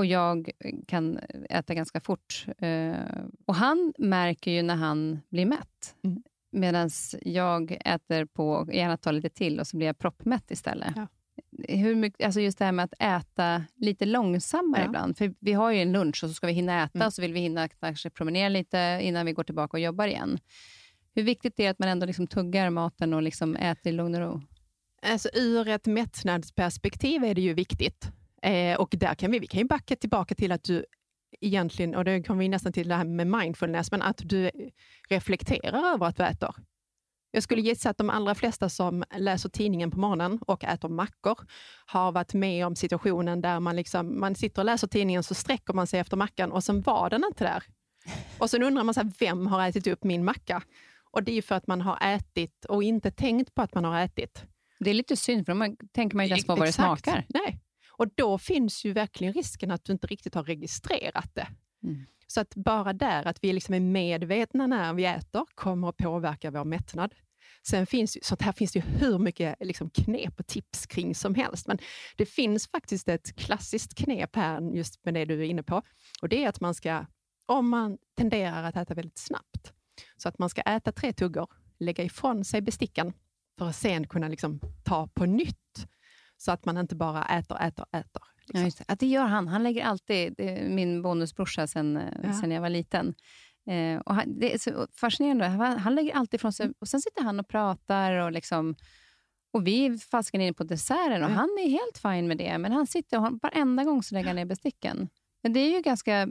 [0.00, 0.50] Och jag
[0.86, 1.18] kan
[1.50, 2.46] äta ganska fort.
[2.62, 2.94] Uh,
[3.46, 5.94] och Han märker ju när han blir mätt.
[6.04, 6.22] Mm.
[6.52, 6.90] Medan
[7.22, 10.92] jag äter på, och gärna tar lite till och så blir jag proppmätt istället.
[10.96, 11.06] Ja.
[11.68, 14.86] Hur mycket, alltså just det här med att äta lite långsammare ja.
[14.86, 15.18] ibland.
[15.18, 17.06] För Vi har ju en lunch och så ska vi hinna äta, mm.
[17.06, 20.38] och så vill vi hinna kanske promenera lite innan vi går tillbaka och jobbar igen.
[21.14, 24.14] Hur viktigt är det att man ändå liksom tuggar maten och liksom äter i lugn
[24.14, 24.42] och ro?
[25.02, 28.12] Alltså, ur ett mättnadsperspektiv är det ju viktigt.
[28.42, 30.84] Eh, och där kan vi, vi kan ju backa tillbaka till att du
[31.40, 34.50] egentligen, och det kommer vi nästan till det här med mindfulness, men att du
[35.08, 36.54] reflekterar över att du äter.
[37.32, 41.38] Jag skulle gissa att de allra flesta som läser tidningen på morgonen och äter mackor
[41.86, 45.74] har varit med om situationen där man, liksom, man sitter och läser tidningen så sträcker
[45.74, 47.62] man sig efter mackan och sen var den inte där.
[48.38, 50.62] Och sen undrar man så här, vem har ätit upp min macka?
[51.10, 54.00] Och det är för att man har ätit och inte tänkt på att man har
[54.00, 54.44] ätit.
[54.78, 57.24] Det är lite synd, för då tänker man inte ens på vad det smakar.
[57.28, 57.60] Nej.
[58.00, 61.48] Och då finns ju verkligen risken att du inte riktigt har registrerat det.
[61.82, 62.06] Mm.
[62.26, 66.50] Så att bara där, att vi liksom är medvetna när vi äter, kommer att påverka
[66.50, 67.14] vår mättnad.
[67.62, 71.34] Sen finns ju, sånt här finns det hur mycket liksom knep och tips kring som
[71.34, 71.78] helst, men
[72.16, 75.82] det finns faktiskt ett klassiskt knep här, just med det du är inne på.
[76.22, 77.06] Och Det är att man ska,
[77.46, 79.72] om man tenderar att äta väldigt snabbt,
[80.16, 81.48] så att man ska äta tre tuggor,
[81.78, 83.12] lägga ifrån sig besticken,
[83.58, 85.86] för att sen kunna liksom ta på nytt
[86.40, 88.22] så att man inte bara äter, äter, äter.
[88.46, 88.84] Liksom.
[88.86, 88.92] Ja.
[88.92, 89.48] Att det gör han.
[89.48, 90.34] Han lägger alltid,
[90.68, 92.32] min bonusbrorsa sen, eh, ja.
[92.32, 93.14] sen jag var liten.
[93.66, 95.46] Eh, och han, det är så fascinerande.
[95.46, 98.74] Han, han lägger alltid ifrån sig och sen sitter han och pratar och liksom
[99.52, 101.34] och vi fasken inne på desserten och ja.
[101.34, 102.58] han är helt fin med det.
[102.58, 105.08] Men han sitter och varenda gång så lägger han ner besticken.
[105.42, 106.28] Men det är ju ganska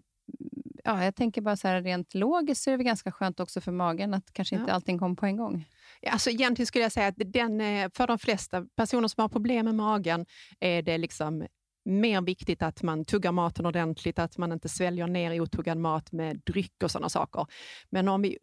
[0.83, 3.71] ja, jag tänker bara så här, rent logiskt så är det ganska skönt också för
[3.71, 4.75] magen att kanske inte ja.
[4.75, 5.65] allting kommer på en gång.
[6.07, 9.65] Alltså egentligen skulle jag säga att den, eh, för de flesta personer som har problem
[9.65, 10.25] med magen
[10.59, 11.47] är det liksom
[11.85, 16.41] mer viktigt att man tuggar maten ordentligt, att man inte sväljer ner otuggad mat med
[16.45, 17.45] dryck och sådana saker.
[17.89, 18.37] Men om vi,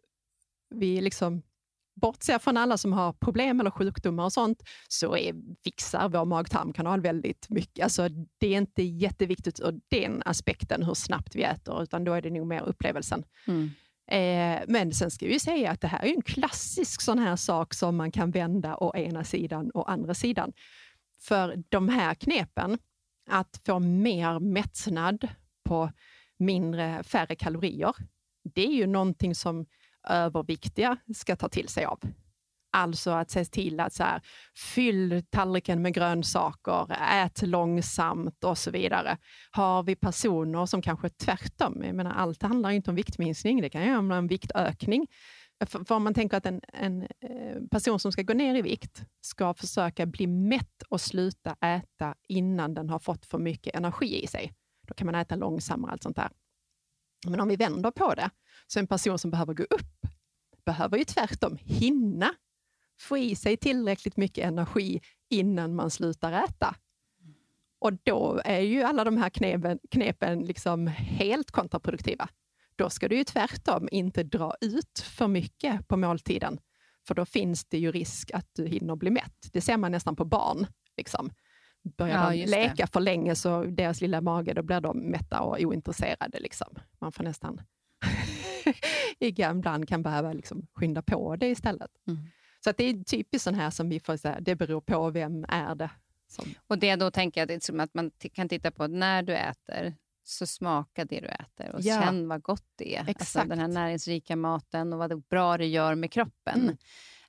[0.75, 1.41] vi liksom
[2.01, 7.01] bortser från alla som har problem eller sjukdomar och sånt, så är, fixar vår mag-tarmkanal
[7.01, 7.83] väldigt mycket.
[7.83, 12.21] Alltså, det är inte jätteviktigt ur den aspekten hur snabbt vi äter, utan då är
[12.21, 13.23] det nog mer upplevelsen.
[13.47, 13.69] Mm.
[14.07, 17.73] Eh, men sen ska vi säga att det här är en klassisk sån här sak
[17.73, 20.53] som man kan vända å ena sidan och andra sidan.
[21.19, 22.77] För de här knepen,
[23.29, 25.27] att få mer mättnad
[25.63, 25.91] på
[26.37, 27.95] mindre, färre kalorier,
[28.43, 29.65] det är ju någonting som
[30.09, 31.99] överviktiga ska ta till sig av.
[32.77, 34.21] Alltså att se till att så här,
[34.73, 39.17] fyll tallriken med grönsaker, ät långsamt och så vidare.
[39.51, 43.83] Har vi personer som kanske tvärtom, jag menar allt handlar inte om viktminskning, det kan
[43.83, 45.07] ju handla om viktökning.
[45.65, 49.05] För om man tänker att en, en, eh, person som ska gå ner i vikt
[49.21, 54.27] ska försöka bli mätt och sluta äta innan den har fått för mycket energi i
[54.27, 54.53] sig.
[54.87, 56.29] Då kan man äta långsammare och allt sånt där.
[57.27, 58.29] Men om vi vänder på det,
[58.67, 60.07] så en person som behöver gå upp
[60.65, 62.33] behöver ju tvärtom hinna
[62.99, 66.75] få i sig tillräckligt mycket energi innan man slutar äta.
[67.79, 72.29] Och då är ju alla de här knepen, knepen liksom helt kontraproduktiva.
[72.75, 76.59] Då ska du ju tvärtom inte dra ut för mycket på måltiden,
[77.07, 79.49] för då finns det ju risk att du hinner bli mätt.
[79.53, 80.67] Det ser man nästan på barn.
[80.97, 81.29] Liksom.
[81.97, 82.87] Börjar ja, de leka det.
[82.87, 86.39] för länge så deras lilla mage, då blir de mätta och ointresserade.
[86.39, 86.67] Liksom.
[86.99, 87.61] Man får nästan
[89.19, 91.91] ibland kan behöva liksom skynda på det istället.
[92.07, 92.19] Mm.
[92.67, 95.75] Så det är typiskt sån här som vi får säga, det beror på vem är
[95.75, 95.89] det.
[96.27, 96.53] Som...
[96.67, 100.47] Och det då tänker jag att, att man kan titta på när du äter, så
[100.47, 102.01] smaka det du äter och ja.
[102.01, 103.01] känn vad gott det är.
[103.01, 103.19] Exakt.
[103.19, 106.61] Alltså den här näringsrika maten och vad bra det gör med kroppen.
[106.61, 106.77] Mm.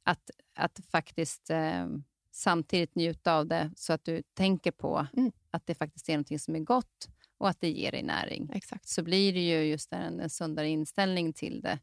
[0.02, 1.86] Att, att faktiskt eh,
[2.30, 5.32] samtidigt njuta av det så att du tänker på mm.
[5.50, 7.08] att det faktiskt är något som är gott
[7.38, 8.50] och att det ger dig näring.
[8.54, 8.88] Exakt.
[8.88, 11.78] Så blir det ju just en, en sundare inställning till det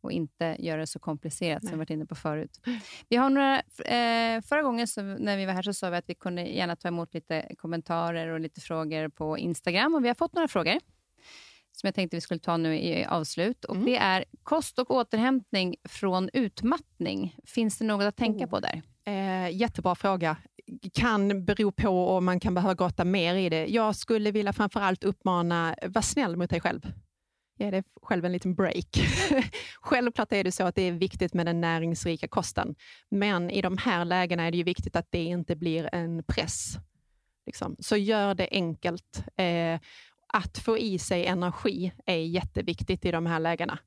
[0.00, 1.70] och inte göra det så komplicerat Nej.
[1.70, 2.60] som vi varit inne på förut.
[3.08, 6.08] Vi har några, eh, förra gången så, när vi var här så sa vi att
[6.08, 10.14] vi kunde gärna ta emot lite kommentarer och lite frågor på Instagram och vi har
[10.14, 10.78] fått några frågor
[11.80, 13.64] som jag tänkte vi skulle ta nu i avslut.
[13.64, 13.86] Och mm.
[13.86, 17.36] Det är kost och återhämtning från utmattning.
[17.44, 18.50] Finns det något att tänka oh.
[18.50, 18.82] på där?
[19.04, 20.36] Eh, jättebra fråga.
[20.92, 23.66] Kan bero på om man kan behöva grotta mer i det.
[23.66, 26.92] Jag skulle vilja framförallt uppmana, var snäll mot dig själv.
[27.58, 28.98] Ge dig själv en liten break.
[29.80, 32.74] Självklart är det så att det är viktigt med den näringsrika kosten,
[33.08, 36.78] men i de här lägena är det ju viktigt att det inte blir en press.
[37.46, 37.76] Liksom.
[37.78, 39.24] Så gör det enkelt.
[39.36, 39.80] Eh,
[40.28, 43.78] att få i sig energi är jätteviktigt i de här lägena.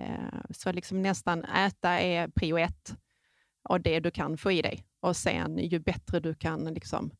[0.00, 2.96] Eh, så liksom nästan äta är prio ett
[3.68, 4.84] och det du kan få i dig.
[5.00, 7.10] Och sen ju bättre du kan, liksom,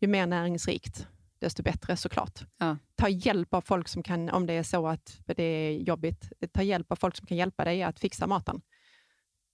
[0.00, 1.06] ju mer näringsrikt,
[1.38, 2.40] desto bättre såklart.
[2.58, 2.76] Ja.
[2.94, 6.62] Ta hjälp av folk som kan, om det är så att det är jobbigt, ta
[6.62, 8.60] hjälp av folk som kan hjälpa dig att fixa maten.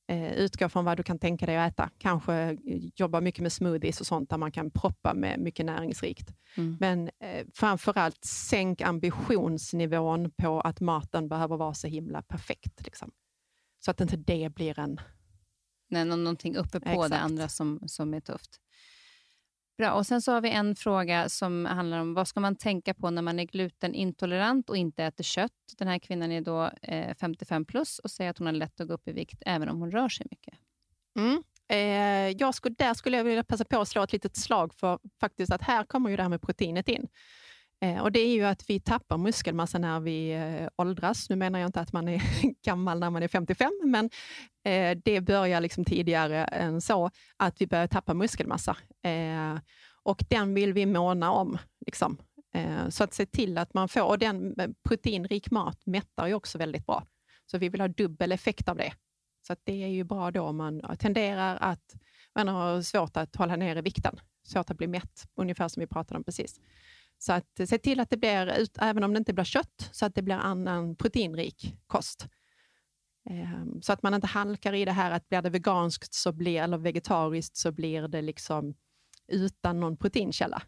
[0.08, 1.90] Eh, utgå från vad du kan tänka dig att äta.
[1.98, 2.58] Kanske
[2.96, 6.34] jobba mycket med smoothies och sånt där man kan proppa med mycket näringsrikt.
[6.56, 6.76] Mm.
[6.80, 12.84] Men eh, framförallt sänk ambitionsnivån på att maten behöver vara så himla perfekt.
[12.84, 13.10] Liksom.
[13.84, 15.00] Så att inte det blir en...
[15.88, 17.10] Nej, någonting uppe på Exakt.
[17.10, 18.60] det andra som, som är tufft.
[19.78, 22.94] Bra, och sen så har vi en fråga som handlar om vad ska man tänka
[22.94, 25.52] på när man är glutenintolerant och inte äter kött.
[25.78, 28.88] Den här kvinnan är då eh, 55 plus och säger att hon har lätt att
[28.88, 30.54] gå upp i vikt även om hon rör sig mycket.
[31.18, 31.42] Mm.
[31.68, 34.98] Eh, jag skulle, där skulle jag vilja passa på att slå ett litet slag för
[35.20, 37.08] faktiskt att här kommer ju det här med proteinet in.
[37.84, 41.30] Eh, och Det är ju att vi tappar muskelmassa när vi eh, åldras.
[41.30, 42.22] Nu menar jag inte att man är
[42.64, 44.10] gammal när man är 55, men
[44.64, 48.76] eh, det börjar liksom tidigare än så, att vi börjar tappa muskelmassa.
[50.02, 51.58] Och den vill vi måna om.
[51.86, 52.18] Liksom.
[52.88, 54.54] Så att se till att man får, och den
[54.88, 57.06] proteinrik mat mättar ju också väldigt bra.
[57.46, 58.92] Så vi vill ha dubbel effekt av det.
[59.46, 61.94] Så det är ju bra då om man tenderar att
[62.34, 66.18] man har svårt att hålla nere vikten, svårt att bli mätt, ungefär som vi pratade
[66.18, 66.60] om precis.
[67.24, 70.14] Så att se till att det blir, även om det inte blir kött, så att
[70.14, 72.28] det blir annan proteinrik kost.
[73.30, 76.62] Ehm, så att man inte halkar i det här att blir det veganskt så blir,
[76.62, 78.74] eller vegetariskt så blir det liksom
[79.28, 80.62] utan någon proteinkälla.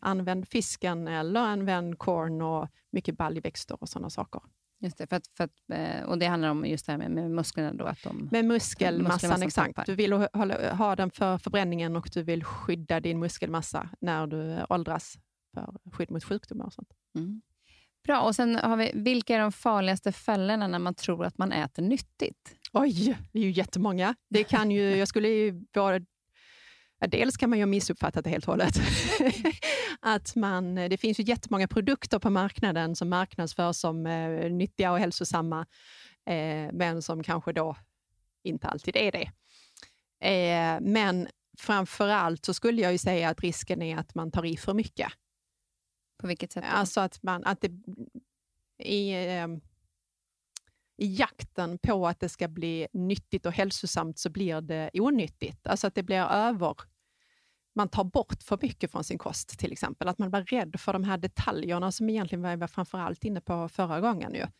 [0.00, 4.42] Använd fisken eller använd korn och mycket baljväxter och sådana saker.
[4.80, 7.10] Just det, för att, för att, eh, och det handlar om just det här med,
[7.10, 7.72] med musklerna?
[7.72, 9.86] Då, att de, med muskelmassan, exakt.
[9.86, 10.28] Du vill ha,
[10.74, 15.18] ha den för förbränningen och du vill skydda din muskelmassa när du åldras
[15.54, 16.88] för skydd mot sjukdomar och sånt.
[17.14, 17.42] Mm.
[18.04, 21.52] Bra, och sen har vi, vilka är de farligaste fällorna när man tror att man
[21.52, 22.56] äter nyttigt?
[22.72, 24.14] Oj, det är ju jättemånga.
[24.30, 26.00] Det kan ju, jag skulle ju bara
[27.08, 28.74] dels kan man ju ha missuppfattat det helt och hållet.
[30.00, 34.98] att man, det finns ju jättemånga produkter på marknaden som marknadsförs som eh, nyttiga och
[34.98, 35.66] hälsosamma,
[36.26, 37.76] eh, men som kanske då
[38.44, 39.30] inte alltid är det.
[40.28, 41.28] Eh, men
[41.58, 44.74] framför allt så skulle jag ju säga att risken är att man tar i för
[44.74, 45.12] mycket.
[46.22, 46.64] På vilket sätt?
[46.66, 47.70] Alltså att, man, att det,
[48.78, 49.48] i, eh,
[50.96, 55.66] i jakten på att det ska bli nyttigt och hälsosamt så blir det onyttigt.
[55.66, 56.76] Alltså att det blir över...
[57.74, 60.08] Man tar bort för mycket från sin kost till exempel.
[60.08, 63.40] Att man blir rädd för de här detaljerna som egentligen var, var framför allt inne
[63.40, 64.34] på förra gången.
[64.34, 64.42] Ju.
[64.42, 64.52] Att,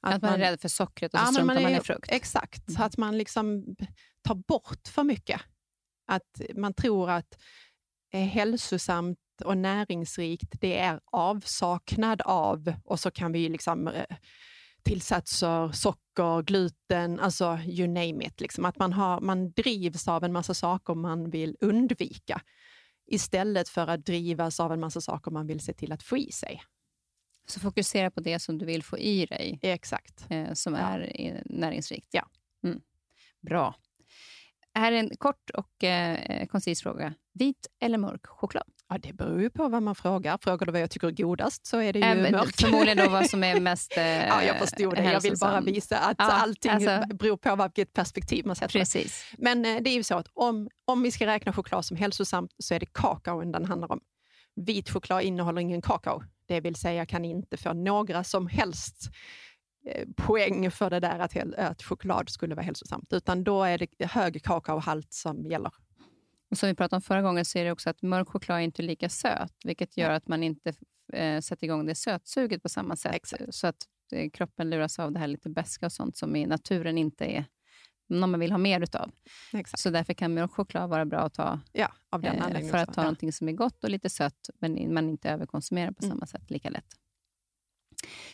[0.00, 2.12] att man, man, är rädd för sockret och så ja, struntar man, man i frukt?
[2.12, 2.82] Exakt, mm.
[2.82, 3.76] att man liksom
[4.22, 5.40] tar bort för mycket.
[6.06, 7.38] Att man tror att
[8.10, 8.24] är
[9.40, 14.16] och näringsrikt, det är avsaknad av och så kan vi liksom eh,
[14.82, 18.40] tillsatser, socker, gluten, alltså you name it.
[18.40, 18.64] Liksom.
[18.64, 22.42] Att man, har, man drivs av en massa saker man vill undvika
[23.06, 26.32] istället för att drivas av en massa saker man vill se till att få i
[26.32, 26.62] sig.
[27.46, 30.26] Så fokusera på det som du vill få i dig, Exakt.
[30.30, 30.80] Eh, som ja.
[30.80, 32.08] är näringsrikt.
[32.10, 32.28] Ja.
[32.64, 32.80] Mm.
[33.40, 33.74] Bra.
[34.74, 37.14] Här är en kort och eh, koncis fråga.
[37.32, 38.72] Vit eller mörk choklad?
[38.88, 40.38] Ja, det beror ju på vad man frågar.
[40.42, 42.54] Frågar du vad jag tycker är godast så är det ju äh, mörk.
[42.60, 45.12] Förmodligen då vad som är mest eh, Ja, jag förstod det.
[45.12, 48.78] Jag vill bara visa att ja, allting alltså, beror på vilket perspektiv man sätter.
[48.78, 49.32] Precis.
[49.38, 52.54] Men eh, det är ju så att om, om vi ska räkna choklad som hälsosamt
[52.58, 54.00] så är det kakaon den handlar om.
[54.56, 56.22] Vit choklad innehåller ingen kakao.
[56.48, 59.10] Det vill säga kan inte få några som helst
[59.86, 64.06] Eh, poäng för det där att, att choklad skulle vara hälsosamt, utan då är det
[64.06, 65.72] hög kakaohalt som gäller.
[66.50, 68.62] Och som vi pratade om förra gången så är det också att mörk choklad är
[68.62, 70.72] inte lika söt, vilket gör att man inte
[71.12, 73.14] eh, sätter igång det sötsuget på samma sätt.
[73.14, 73.54] Exakt.
[73.54, 73.76] Så att
[74.12, 77.44] eh, kroppen luras av det här lite beska och sånt som i naturen inte är
[78.08, 79.10] någon man vill ha mer utav.
[79.52, 79.80] Exakt.
[79.80, 83.00] Så därför kan mjölkchoklad vara bra att ta ja, av den eh, för att ta
[83.00, 83.04] ja.
[83.04, 86.16] någonting som är gott och lite sött, men man inte överkonsumerar på mm.
[86.16, 86.94] samma sätt lika lätt.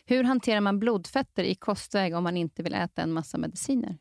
[0.04, 3.98] Hur hanterar man blodfetter i kostväg om man inte vill äta en massa mediciner?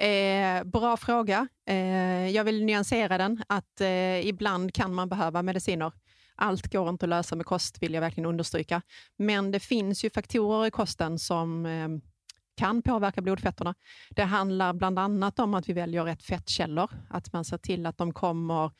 [0.00, 1.48] Eh, bra fråga.
[1.66, 5.92] Eh, jag vill nyansera den, att eh, ibland kan man behöva mediciner.
[6.34, 8.82] Allt går inte att lösa med kost, vill jag verkligen understryka.
[9.16, 11.88] Men det finns ju faktorer i kosten som eh,
[12.56, 13.74] kan påverka blodfetterna.
[14.10, 17.98] Det handlar bland annat om att vi väljer rätt fettkällor, att man ser till att
[17.98, 18.70] de kommer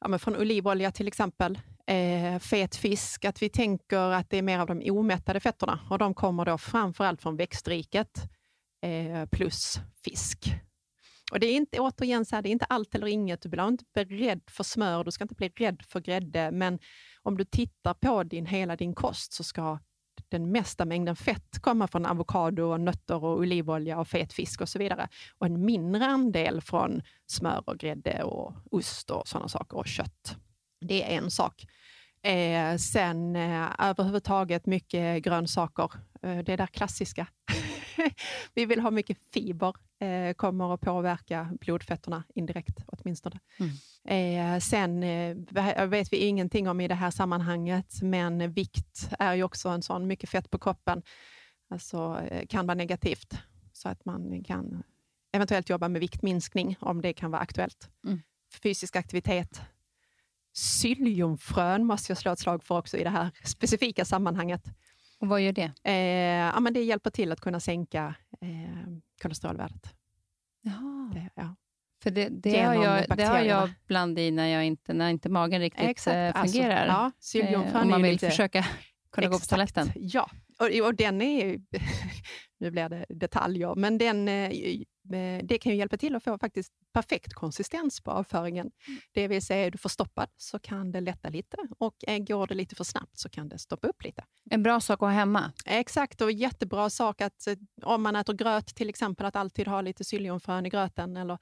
[0.00, 4.58] ja, från olivolja till exempel, eh, fet fisk, att vi tänker att det är mer
[4.58, 8.30] av de omättade fetterna och de kommer då framförallt från växtriket
[8.82, 10.54] eh, plus fisk.
[11.32, 13.42] Och Det är inte, återigen så här, det är inte allt eller inget.
[13.42, 16.78] Du blir inte beredd för smör, du ska inte bli rädd för grädde, men
[17.22, 19.78] om du tittar på din, hela din kost så ska
[20.28, 24.78] den mesta mängden fett komma från avokado, nötter, och olivolja och fet fisk och så
[24.78, 25.08] vidare.
[25.38, 30.36] Och en mindre andel från smör, och grädde, och ost och sådana saker och kött.
[30.80, 31.66] Det är en sak.
[32.22, 35.90] Eh, sen eh, överhuvudtaget mycket grönsaker.
[36.22, 37.26] Eh, det är där klassiska.
[38.54, 43.40] vi vill ha mycket fiber, eh, kommer att påverka blodfetterna indirekt åtminstone.
[43.58, 43.72] Mm.
[44.04, 49.42] Eh, sen eh, vet vi ingenting om i det här sammanhanget, men vikt är ju
[49.42, 51.02] också en sån, mycket fett på kroppen,
[51.70, 53.34] alltså, eh, kan vara negativt.
[53.72, 54.82] Så att man kan
[55.32, 57.90] eventuellt jobba med viktminskning om det kan vara aktuellt.
[58.06, 58.22] Mm.
[58.62, 59.60] Fysisk aktivitet.
[60.54, 64.64] Psylliumfrön måste jag slå ett slag för också i det här specifika sammanhanget.
[65.20, 65.72] Och vad gör det?
[65.84, 65.94] Eh,
[66.54, 68.92] ja, men det hjälper till att kunna sänka eh,
[69.22, 69.94] kolesterolvärdet.
[70.62, 71.10] Jaha.
[71.14, 71.56] Det, ja.
[72.02, 75.28] För det, det har, jag, det har jag bland i när, jag inte, när inte
[75.28, 76.14] magen riktigt Exakt.
[76.14, 76.86] Eh, alltså, fungerar.
[76.86, 78.30] Alltså, ja, eh, om man vill lite...
[78.30, 78.62] försöka
[79.12, 79.32] kunna Exakt.
[79.32, 79.92] gå på toaletten.
[79.94, 81.60] Ja, och, och den är
[82.58, 84.50] nu blir det detaljer, men den, eh,
[85.42, 88.70] det kan ju hjälpa till att få faktiskt perfekt konsistens på avföringen.
[88.88, 89.00] Mm.
[89.12, 91.94] Det vill säga, är du förstoppad så kan det lätta lite och
[92.26, 94.24] går det lite för snabbt så kan det stoppa upp lite.
[94.50, 95.52] En bra sak att ha hemma.
[95.66, 99.80] Exakt, och jättebra sak att eh, om man äter gröt till exempel, att alltid ha
[99.80, 101.38] lite psylliumfrön i gröten eller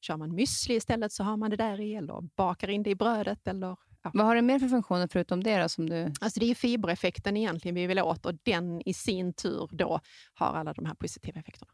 [0.00, 2.94] kör man müsli istället så har man det där i eller bakar in det i
[2.94, 4.10] brödet eller Ja.
[4.14, 5.62] Vad har det mer för funktioner förutom det?
[5.62, 6.12] Då, som du...
[6.20, 10.00] alltså det är fibereffekten egentligen vi vill åt och den i sin tur då
[10.34, 11.72] har alla de här positiva effekterna.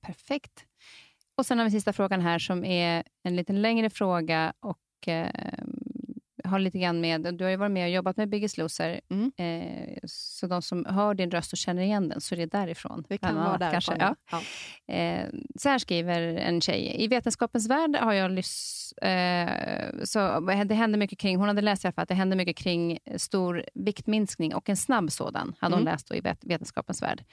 [0.00, 0.64] Perfekt.
[1.36, 5.30] Och Sen har vi sista frågan här som är en lite längre fråga och eh,
[6.48, 9.32] har lite grann med, du har ju varit med och jobbat med Biggest Loser, mm.
[9.36, 13.04] eh, så de som hör din röst och känner igen den, så är det därifrån.
[13.08, 14.14] Det kan vara därifrån, ja.
[14.30, 14.94] ja.
[14.94, 15.26] Eh,
[15.56, 17.04] så här skriver en tjej.
[17.04, 19.48] I vetenskapens värld har jag lyss, eh,
[20.04, 22.56] så det händer mycket kring, hon hade läst i alla fall att det händer mycket
[22.56, 25.92] kring stor viktminskning och en snabb sådan, hade hon mm.
[25.92, 27.24] läst i vetenskapens värld.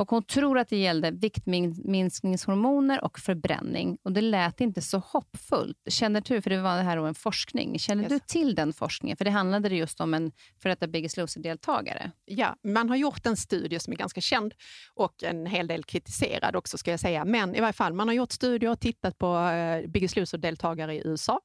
[0.00, 3.98] Och Hon tror att det gällde viktminskningshormoner och förbränning.
[4.02, 5.76] Och Det lät inte så hoppfullt.
[5.88, 8.12] Känner du, för det var det här en forskning, känner yes.
[8.12, 9.16] du till den forskningen?
[9.16, 10.32] För det handlade just om en
[10.62, 12.10] för detta Biggest Loser-deltagare.
[12.24, 14.54] Ja, man har gjort en studie som är ganska känd
[14.94, 17.24] och en hel del kritiserad också, ska jag säga.
[17.24, 21.02] Men i varje fall, man har gjort studier och tittat på eh, Biggest Loser-deltagare i
[21.04, 21.40] USA.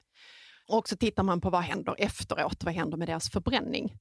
[0.68, 3.97] Och så tittar man på vad händer efteråt, vad händer med deras förbränning.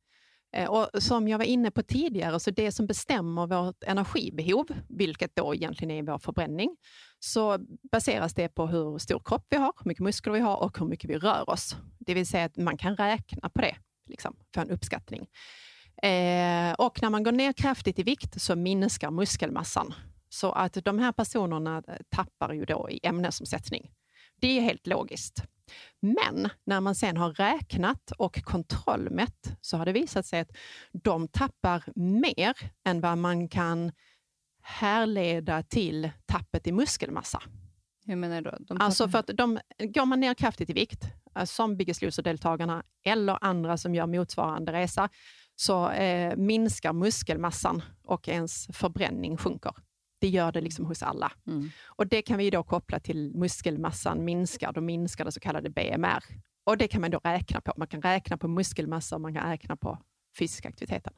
[0.55, 5.37] Eh, och som jag var inne på tidigare, så det som bestämmer vårt energibehov, vilket
[5.37, 6.77] då egentligen är vår förbränning,
[7.19, 7.59] så
[7.93, 10.87] baseras det på hur stor kropp vi har, hur mycket muskler vi har och hur
[10.87, 11.77] mycket vi rör oss.
[11.99, 13.77] Det vill säga att man kan räkna på det,
[14.07, 15.27] liksom, för en uppskattning.
[16.03, 19.95] Eh, och när man går ner kraftigt i vikt så minskar muskelmassan.
[20.29, 23.91] Så att de här personerna eh, tappar ju då i ämnesomsättning.
[24.41, 25.43] Det är helt logiskt.
[26.01, 30.51] Men när man sen har räknat och kontrollmätt så har det visat sig att
[30.93, 33.93] de tappar mer än vad man kan
[34.63, 37.43] härleda till tappet i muskelmassa.
[38.07, 38.51] Hur menar du?
[38.61, 41.05] De alltså för att de, går man ner kraftigt i vikt,
[41.37, 45.09] eh, som Biggest Loser-deltagarna eller andra som gör motsvarande resa,
[45.57, 49.73] så eh, minskar muskelmassan och ens förbränning sjunker.
[50.25, 51.33] Det gör det liksom hos alla.
[51.47, 51.71] Mm.
[51.85, 56.25] Och Det kan vi då koppla till muskelmassan minskar, då minskar det så kallade BMR.
[56.65, 57.73] Och Det kan man då räkna på.
[57.77, 59.99] Man kan räkna på muskelmassa och man kan räkna på
[60.39, 61.13] fysisk aktiviteten.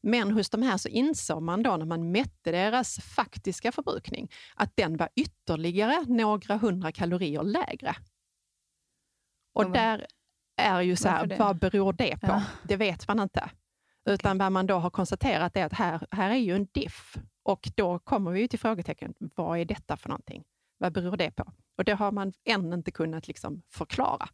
[0.00, 4.76] Men hos de här så insåg man då när man mätte deras faktiska förbrukning att
[4.76, 7.96] den var ytterligare några hundra kalorier lägre.
[9.54, 10.06] Och där
[10.56, 12.26] är ju så här, vad beror det på?
[12.26, 12.42] Ja.
[12.62, 13.50] Det vet man inte.
[14.08, 17.70] Utan vad man då har konstaterat är att här, här är ju en diff och
[17.74, 20.44] då kommer vi till frågetecken, vad är detta för någonting?
[20.78, 21.52] Vad beror det på?
[21.76, 24.28] Och det har man än inte kunnat liksom förklara.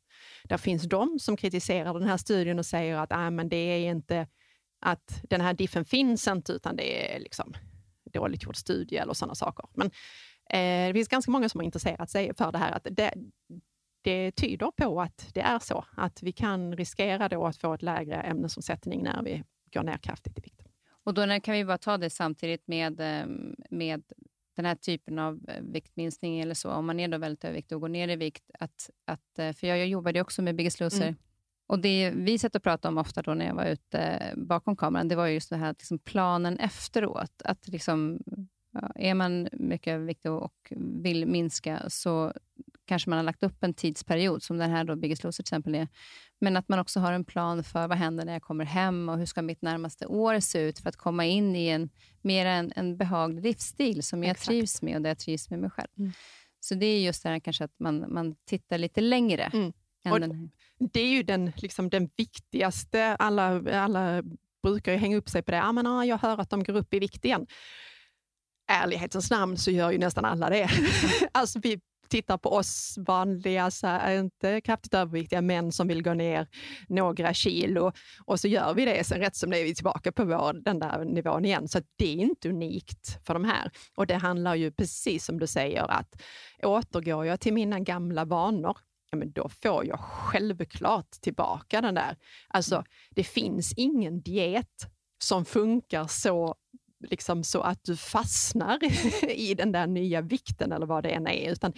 [0.44, 3.90] Det finns de som kritiserar den här studien och säger att ah, men det är
[3.90, 4.26] inte
[4.80, 7.54] att den här diffen finns inte, utan det är liksom
[8.12, 9.66] dåligt gjord studie eller sådana saker.
[9.74, 9.90] Men
[10.50, 12.72] Eh, det finns ganska många som har intresserat sig för det här.
[12.72, 13.14] Att det,
[14.02, 17.82] det tyder på att det är så, att vi kan riskera då att få ett
[17.82, 19.44] lägre ämnesomsättning när vi
[19.74, 20.62] går ner kraftigt i vikt.
[21.04, 24.02] Och då kan vi bara ta det samtidigt med, ehm, med
[24.56, 27.80] den här typen av eh, viktminskning eller så, om man är då väldigt överviktig och
[27.80, 28.50] går ner i vikt.
[28.58, 31.02] Att, att, eh, för jag, jag jobbade också med Biggest Loser.
[31.02, 31.16] Mm.
[31.66, 35.08] Och det vi satt och pratade om ofta då när jag var ute bakom kameran,
[35.08, 37.42] det var just det här liksom planen efteråt.
[37.44, 38.20] Att liksom,
[38.72, 42.32] ja, är man mycket överviktig och vill minska, så
[42.84, 45.74] kanske man har lagt upp en tidsperiod, som den här då Biggest Loser till exempel
[45.74, 45.88] är.
[46.40, 49.18] Men att man också har en plan för vad händer när jag kommer hem och
[49.18, 51.90] hur ska mitt närmaste år se ut för att komma in i en
[52.22, 54.46] mer en, en behaglig livsstil som jag Exakt.
[54.46, 55.88] trivs med och där jag trivs med mig själv.
[55.98, 56.12] Mm.
[56.60, 59.50] Så det är just det här kanske att man, man tittar lite längre.
[59.52, 59.72] Mm.
[60.02, 63.16] Den Det är ju den, liksom, den viktigaste.
[63.18, 64.22] Alla, alla
[64.62, 65.62] brukar ju hänga upp sig på det.
[65.62, 67.46] Ah, men, ah, jag hör att de går upp i vikt igen
[68.66, 70.68] ärlighetens namn så gör ju nästan alla det.
[71.32, 76.46] alltså vi tittar på oss vanliga, så inte kraftigt överviktiga män som vill gå ner
[76.88, 77.92] några kilo
[78.24, 79.04] och så gör vi det.
[79.04, 81.68] Sen rätt som det är vi tillbaka på vår, den där nivån igen.
[81.68, 83.70] Så det är inte unikt för de här.
[83.96, 86.22] Och det handlar ju precis som du säger att
[86.62, 88.78] återgår jag till mina gamla vanor,
[89.10, 92.16] ja, men då får jag självklart tillbaka den där.
[92.48, 96.54] Alltså, det finns ingen diet som funkar så
[97.10, 98.78] liksom så att du fastnar
[99.30, 101.72] i den där nya vikten eller vad det än är, utan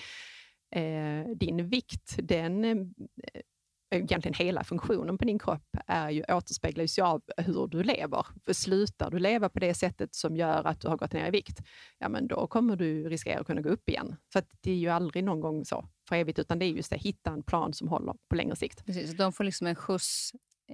[0.74, 3.43] eh, din vikt, den eh,
[3.91, 8.27] egentligen hela funktionen på din kropp är ju, återspeglas ju av hur du lever.
[8.45, 11.31] För slutar du leva på det sättet som gör att du har gått ner i
[11.31, 11.61] vikt,
[11.99, 14.16] ja men då kommer du riskera att kunna gå upp igen.
[14.33, 17.03] För det är ju aldrig någon gång så för evigt, utan det är just att
[17.03, 18.87] hitta en plan som håller på längre sikt.
[18.87, 20.33] Precis, de får liksom en skjuts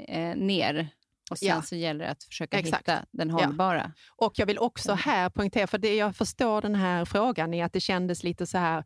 [0.09, 0.89] eh, ner
[1.33, 1.63] och sen ja.
[1.63, 2.89] så gäller det att försöka Exakt.
[2.89, 3.93] hitta den hållbara.
[3.97, 4.27] Ja.
[4.27, 7.73] Och jag vill också här poängtera, för det jag förstår den här frågan är att
[7.73, 8.85] det kändes lite så här,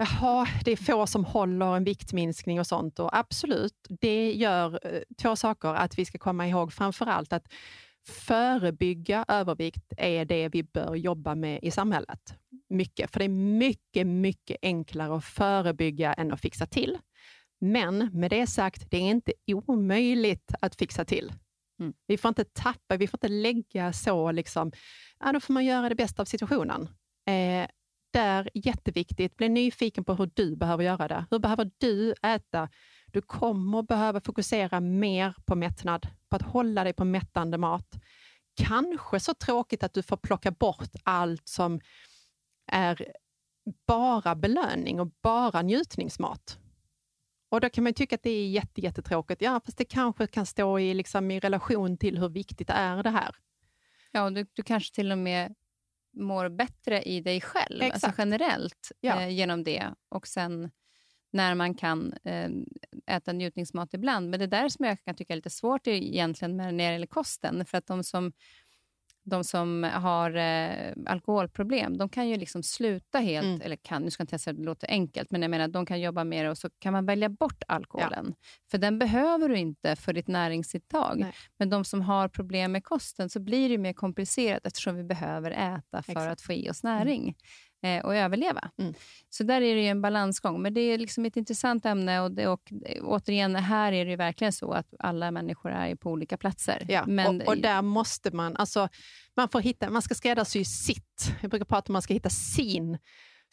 [0.00, 2.98] Jaha, det är få som håller en viktminskning och sånt.
[2.98, 5.74] Och absolut, det gör eh, två saker.
[5.74, 7.46] Att vi ska komma ihåg framför allt att
[8.08, 12.34] förebygga övervikt är det vi bör jobba med i samhället.
[12.68, 16.98] Mycket, för det är mycket, mycket enklare att förebygga än att fixa till.
[17.60, 21.32] Men med det sagt, det är inte omöjligt att fixa till.
[21.80, 21.92] Mm.
[22.06, 24.72] Vi får inte tappa, vi får inte lägga så, liksom,
[25.18, 26.88] ja, då får man göra det bästa av situationen.
[27.26, 27.68] Eh,
[28.12, 31.26] där, jätteviktigt, bli nyfiken på hur du behöver göra det.
[31.30, 32.68] Hur behöver du äta?
[33.06, 37.98] Du kommer behöva fokusera mer på mättnad, på att hålla dig på mättande mat.
[38.56, 41.80] Kanske så tråkigt att du får plocka bort allt som
[42.72, 43.12] är
[43.86, 46.58] bara belöning och bara njutningsmat.
[47.50, 49.42] Och Då kan man tycka att det är jätte, jättetråkigt.
[49.42, 53.10] Ja, fast det kanske kan stå i, liksom, i relation till hur viktigt är det
[53.10, 53.36] här.
[54.12, 55.54] Ja, och du, du kanske till och med
[56.16, 59.22] mår bättre i dig själv, alltså generellt ja.
[59.22, 59.94] eh, genom det.
[60.08, 60.70] Och sen
[61.30, 62.50] när man kan eh,
[63.06, 64.30] äta njutningsmat ibland.
[64.30, 67.06] Men det där som jag kan tycka är lite svårt egentligen med när det gäller
[67.06, 67.64] kosten.
[67.64, 68.32] För att de som
[69.28, 73.60] de som har eh, alkoholproblem, de kan ju liksom sluta helt, mm.
[73.60, 75.86] eller kan, nu ska jag inte säga att det låter enkelt, men jag menar de
[75.86, 78.26] kan jobba med det och så kan man välja bort alkoholen.
[78.28, 78.48] Ja.
[78.70, 81.18] För den behöver du inte för ditt näringsintag.
[81.18, 81.32] Nej.
[81.58, 85.50] Men de som har problem med kosten, så blir det mer komplicerat eftersom vi behöver
[85.50, 86.32] äta för Exakt.
[86.32, 87.22] att få i oss näring.
[87.22, 87.34] Mm
[87.82, 88.70] eh, och överleva.
[88.78, 88.94] Mm.
[89.28, 90.62] Så där är det en balansgång.
[90.62, 92.70] Men det är liksom ett intressant ämne och, det, och
[93.02, 96.86] återigen, här är det verkligen så att alla människor är på olika platser.
[96.88, 98.88] Ja, Men, och, och, där måste man, alltså,
[99.36, 101.32] man får hitta, man ska skräddarsy sitt.
[101.40, 102.98] Jag brukar prata om att man ska hitta sin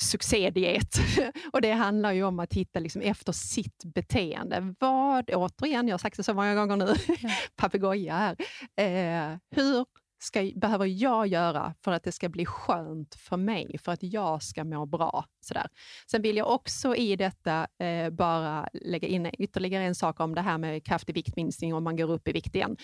[0.01, 0.97] succédiet.
[1.53, 4.75] och det handlar ju om att hitta liksom efter sitt beteende.
[4.79, 7.29] Vad, återigen, jag har sagt det så många gånger nu, ja.
[7.55, 8.35] papegoja här.
[8.77, 9.85] Eh, hur
[10.19, 14.43] ska, behöver jag göra för att det ska bli skönt för mig, för att jag
[14.43, 15.25] ska må bra?
[15.39, 15.67] Sådär.
[16.11, 20.41] Sen vill jag också i detta eh, bara lägga in ytterligare en sak om det
[20.41, 22.77] här med kraftig viktminskning om man går upp i vikt igen.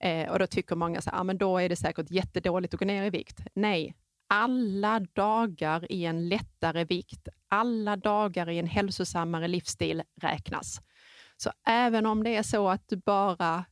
[0.00, 3.04] Eh, och då tycker många att ah, då är det säkert jättedåligt att gå ner
[3.04, 3.40] i vikt.
[3.54, 3.94] Nej,
[4.28, 10.80] alla dagar i en lättare vikt, alla dagar i en hälsosammare livsstil räknas.
[11.36, 13.64] Så även om det är så att du bara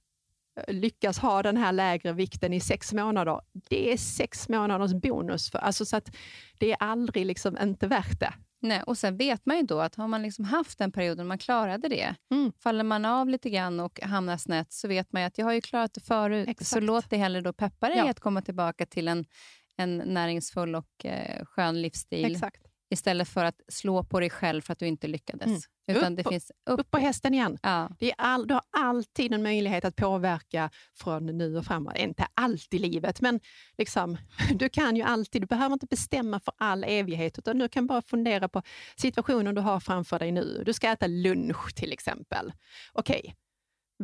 [0.68, 5.50] lyckas ha den här lägre vikten i sex månader, det är sex månaders bonus.
[5.50, 6.16] För, alltså så att
[6.59, 8.34] det är aldrig liksom inte värt det.
[8.61, 11.38] Nej, och sen vet man ju då att har man liksom haft den perioden man
[11.38, 12.53] klarade det, mm.
[12.53, 15.53] faller man av lite grann och hamnar snett så vet man ju att jag har
[15.53, 16.70] ju klarat det förut, Exakt.
[16.70, 18.11] så låt det hellre då peppa dig ja.
[18.11, 19.24] att komma tillbaka till en,
[19.76, 22.32] en näringsfull och eh, skön livsstil.
[22.32, 22.62] Exakt.
[22.90, 25.46] Istället för att slå på dig själv för att du inte lyckades.
[25.46, 25.61] Mm.
[25.86, 26.80] Utan upp, det finns upp.
[26.80, 27.58] upp på hästen igen.
[27.62, 27.90] Ja.
[27.98, 31.96] Det är all, du har alltid en möjlighet att påverka från nu och framåt.
[31.96, 33.40] Inte allt i livet, men
[33.78, 34.16] liksom,
[34.54, 35.42] du kan ju alltid.
[35.42, 38.62] Du behöver inte bestämma för all evighet, utan du kan bara fundera på
[38.96, 40.62] situationen du har framför dig nu.
[40.66, 42.52] Du ska äta lunch till exempel.
[42.92, 43.34] Okej,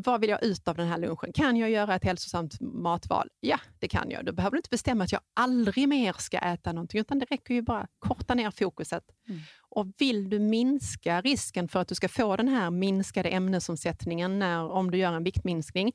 [0.05, 1.33] vad vill jag ut av den här lunchen?
[1.35, 3.29] Kan jag göra ett hälsosamt matval?
[3.41, 4.25] Ja, det kan jag.
[4.25, 7.55] Då behöver du inte bestämma att jag aldrig mer ska äta någonting, utan det räcker
[7.55, 9.05] ju bara att korta ner fokuset.
[9.29, 9.41] Mm.
[9.71, 14.71] Och vill du minska risken för att du ska få den här minskade ämnesomsättningen när,
[14.71, 15.93] om du gör en viktminskning,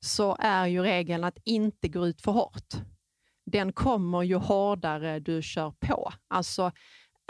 [0.00, 2.74] så är ju regeln att inte gå ut för hårt.
[3.50, 6.12] Den kommer ju hårdare du kör på.
[6.28, 6.72] Alltså,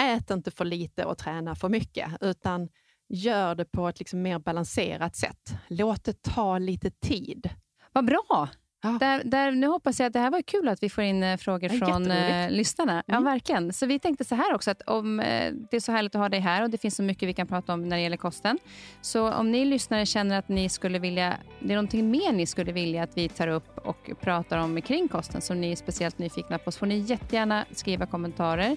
[0.03, 2.69] ät inte för lite och träna för mycket, utan
[3.09, 5.55] gör det på ett liksom mer balanserat sätt.
[5.69, 7.51] Låt det ta lite tid.
[7.93, 8.49] Vad bra!
[8.83, 8.97] Ja.
[9.01, 11.37] Där, där, nu hoppas jag att det här var kul att vi får in eh,
[11.37, 12.93] frågor från eh, lyssnarna.
[12.93, 13.05] Mm.
[13.07, 13.73] Ja, verkligen.
[13.73, 16.29] Så vi tänkte så här också, att om eh, det är så härligt att ha
[16.29, 18.59] dig här och det finns så mycket vi kan prata om när det gäller kosten.
[19.01, 22.73] Så om ni lyssnare känner att ni skulle vilja, det är någonting mer ni skulle
[22.73, 26.59] vilja att vi tar upp och pratar om kring kosten som ni är speciellt nyfikna
[26.59, 28.77] på, så får ni jättegärna skriva kommentarer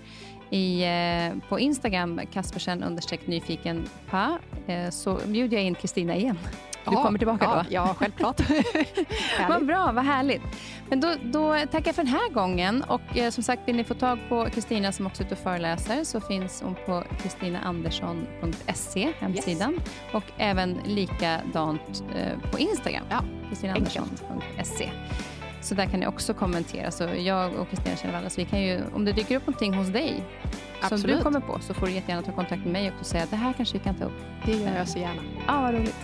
[0.49, 6.37] i, eh, på Instagram, Kaspersen understreck nyfiken pa, eh, så bjuder jag in Kristina igen.
[6.85, 7.63] Du ja, kommer tillbaka ja, då?
[7.69, 8.41] Ja, självklart.
[9.49, 10.41] vad bra, vad härligt.
[10.89, 12.83] Men då, då tackar jag för den här gången.
[12.83, 15.41] Och eh, som sagt, vill ni få tag på Kristina som också är ute och
[15.41, 19.73] föreläser så finns hon på kristinaandersson.se, hemsidan.
[19.73, 19.83] Yes.
[20.13, 24.89] Och även likadant eh, på Instagram, ja, kristinaandersson.se.
[25.61, 26.91] Så där kan ni också kommentera.
[26.91, 29.73] Så jag och Kristina känner varandra, så vi kan ju, om det dyker upp någonting
[29.73, 30.23] hos dig
[30.81, 31.01] Absolut.
[31.01, 33.29] som du kommer på så får du jättegärna ta kontakt med mig och säga att
[33.29, 34.21] det här kanske vi kan ta upp.
[34.45, 35.21] Det gör jag så gärna.
[35.47, 35.95] Ja, vad roligt.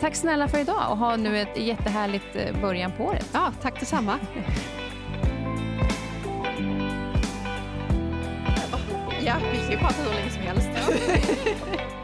[0.00, 3.30] Tack snälla för idag och ha nu ett jättehärligt eh, början på året.
[3.32, 4.18] Ja, tack detsamma.
[9.24, 10.68] ja, vi kan ju prata hur länge som helst.